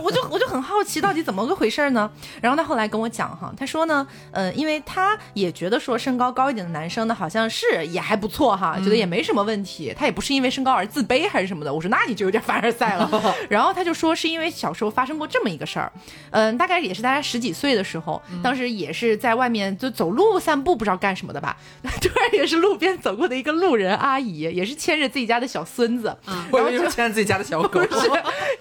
[0.03, 2.09] 我就我就很好奇到底怎么个回事呢？
[2.41, 6.99] 然后他后来跟我讲哈，他说呢，呃，因为他也觉得说身高高一点的男生。
[7.09, 9.95] 呢好像是也还不错哈，觉得也没什么问题。
[9.97, 11.73] 他也不是因为身高而自卑还是什么的。
[11.73, 13.09] 我说那你就有点凡尔赛了。
[13.49, 15.91] 然后他就说是因为小时候发生过这么一个事儿，
[16.31, 21.57] 嗯，大概也是大家十几岁的时候，当时也是在外面就走路散步，不知道干什么的吧。
[21.83, 28.09] 突然也是路边走过的一个路人阿姨，也是牵着自己家的小孙子，然后就牵着自己家的小狗， 是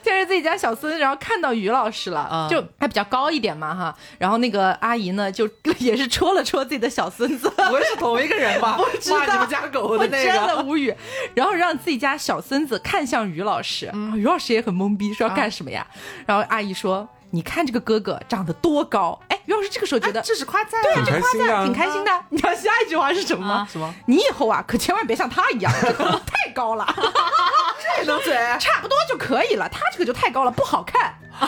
[0.04, 3.96] 牵着自己家小孙，然后看到于老师了，就还比较高一点嘛哈。
[4.18, 5.50] 然后那个阿姨呢，就
[5.80, 8.78] 也是戳了戳自己的小孙子， 我也是同一个人吧？
[9.10, 10.94] 骂你们家狗的那个，真的无语。
[11.34, 15.86] 然后让自己家小孙子看向于老师，于老师也很懵逼，说要干什么呀？
[16.26, 22.12] 然后阿姨说：“你看这个哥哥长得多高。”哎，于老师这个时候觉得这是夸赞，对，这夸赞挺开心的。
[22.30, 23.68] 你知道下一句话是什么吗？
[23.72, 23.94] 什么？
[24.06, 25.72] 你以后啊，可千万别像他一样，
[26.26, 26.86] 太高了。
[27.98, 28.34] 这能嘴？
[28.60, 29.68] 差不多就可以了。
[29.70, 31.16] 他这个就太高了，不好看。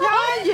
[0.00, 0.50] 压抑，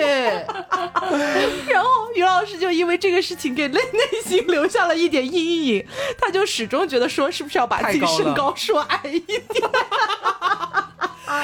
[1.70, 5.86] 然后于老师就因为这个事情给内内心留下了一点阴影，
[6.18, 9.70] 他就始终觉得说是不是要把自己身高说矮一点。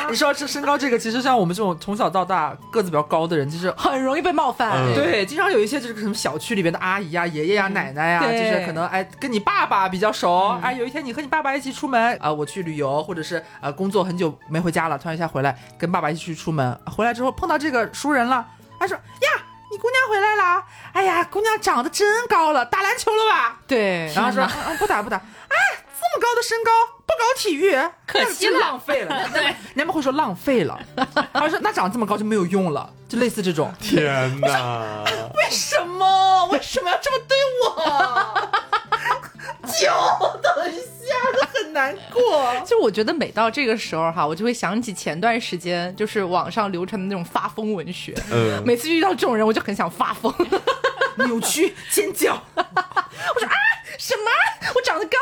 [0.09, 4.73] 你说这身高这个，其实像我们这种从小到大个子比较高的人，就是很容易被冒犯。
[4.95, 18.47] 对，经常有一些就是什么小区里边的阿姨啊、爷爷呀、奶奶呀，就是可能哎跟你爸爸比较熟，哎有一天你和你爸爸一起出门啊，我去旅游或者是啊工作很久没回家了，突然一下回来跟爸爸一起去出门，回来之后碰到这个熟人了，
[18.79, 19.43] 他说呀。
[19.73, 23.59] 你姑娘回来了，哎呀，姑娘长得真高了，打篮球了吧？
[23.67, 24.47] 对，然后说
[24.79, 26.71] 不打不打，啊，这么高的身高
[27.02, 27.77] 不搞体育，
[28.07, 29.29] 可惜了，浪费了。
[29.33, 30.79] 对，人们会说浪费了，
[31.33, 33.73] 他说那长这么高就没有用了，就类似这种。
[33.81, 36.47] 天哪，为什么？
[36.47, 38.51] 为什么要这么对我？
[39.65, 39.89] 就
[40.43, 41.15] 等一下，
[41.55, 42.55] 很难过。
[42.67, 48.15] 就我觉得每到这个时候哈，我就会想起前段时间就是网上流传的那种发疯文学。
[48.31, 50.33] 嗯，每次遇到这种人，我就很想发疯，
[51.17, 52.41] 扭曲尖叫。
[52.55, 52.63] 我
[53.41, 53.55] 说啊，
[54.03, 54.31] 什么？
[54.75, 55.17] 我长得高？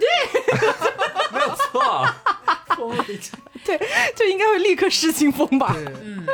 [0.00, 0.08] 对，
[1.32, 2.08] 没有错。
[3.62, 3.78] 对，
[4.16, 5.76] 就应该会立刻失心疯吧？
[6.02, 6.26] 嗯。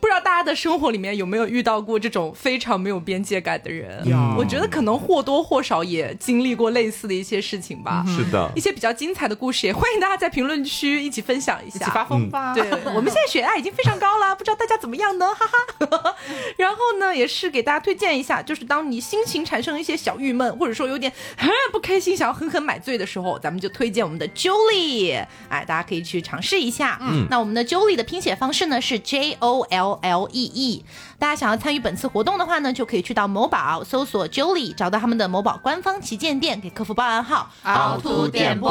[0.00, 4.02] 不知道大家的生活里面有没有遇到过这种非常没有边界感的人？
[4.36, 8.04] 我觉得可能或多或少也经历过类似的一些事情吧。
[8.08, 12.54] 是的，一些比较精彩的故事，也欢迎大家在评论区一起分享一下，一 起发疯吧。
[12.54, 12.62] 对，
[12.94, 15.26] 我们现在血压已经非常高了，不知道大家怎么样呢？
[15.38, 16.16] 哈哈。
[16.56, 21.12] 然后呢，也是给大家推荐一下，就是当你心情产生一些小郁闷，或者说有点
[21.70, 26.98] 不开心，想要狠狠买醉的时候，咱们就推荐我们的 Julie，哎，大家可以去尝试一下。
[27.02, 29.89] 嗯，那我们的 Julie 的拼写方式呢是 J O L。
[30.02, 30.84] L E E，
[31.18, 38.70] 大家想要参与本次活动的话呢，就可以去到某宝搜索 Julie，找到他们的某宝官方旗舰店，给客服报暗号凹凸电波。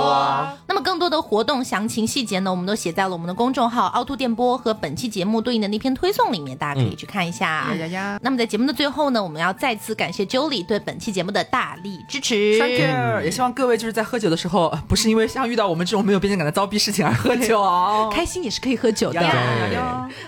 [0.68, 7.74] 那么更多的活动详情细节呢，我们都写在了我们的公众号凹凸电波和本期节目对应的那篇推送里面，大家可以去看一下。
[7.74, 8.20] 呀呀！
[8.22, 12.60] 那么在节目的最后呢，我们要再次感谢 Julie 对本期节目的大力支持。
[12.60, 13.24] Thank you！
[13.24, 17.64] 也希望各位就是在喝酒的时候，不是因为像遇到我们这种没有边界感的糟逼事情而喝酒，
[18.14, 19.20] 开心也是可以喝酒的。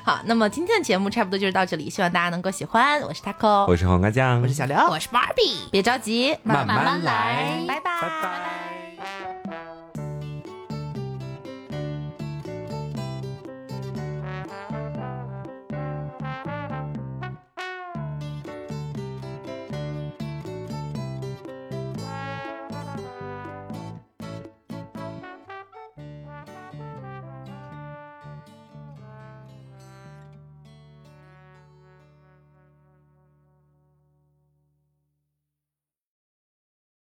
[0.04, 1.10] 好，那么今天的节目。
[1.10, 3.02] 差不多就是到这里，希望大家能够喜欢。
[3.02, 5.70] 我是 Taco，我是黄瓜酱，我是小刘，我是 Barbie。
[5.72, 8.81] 别着急，慢慢来，拜拜，拜拜。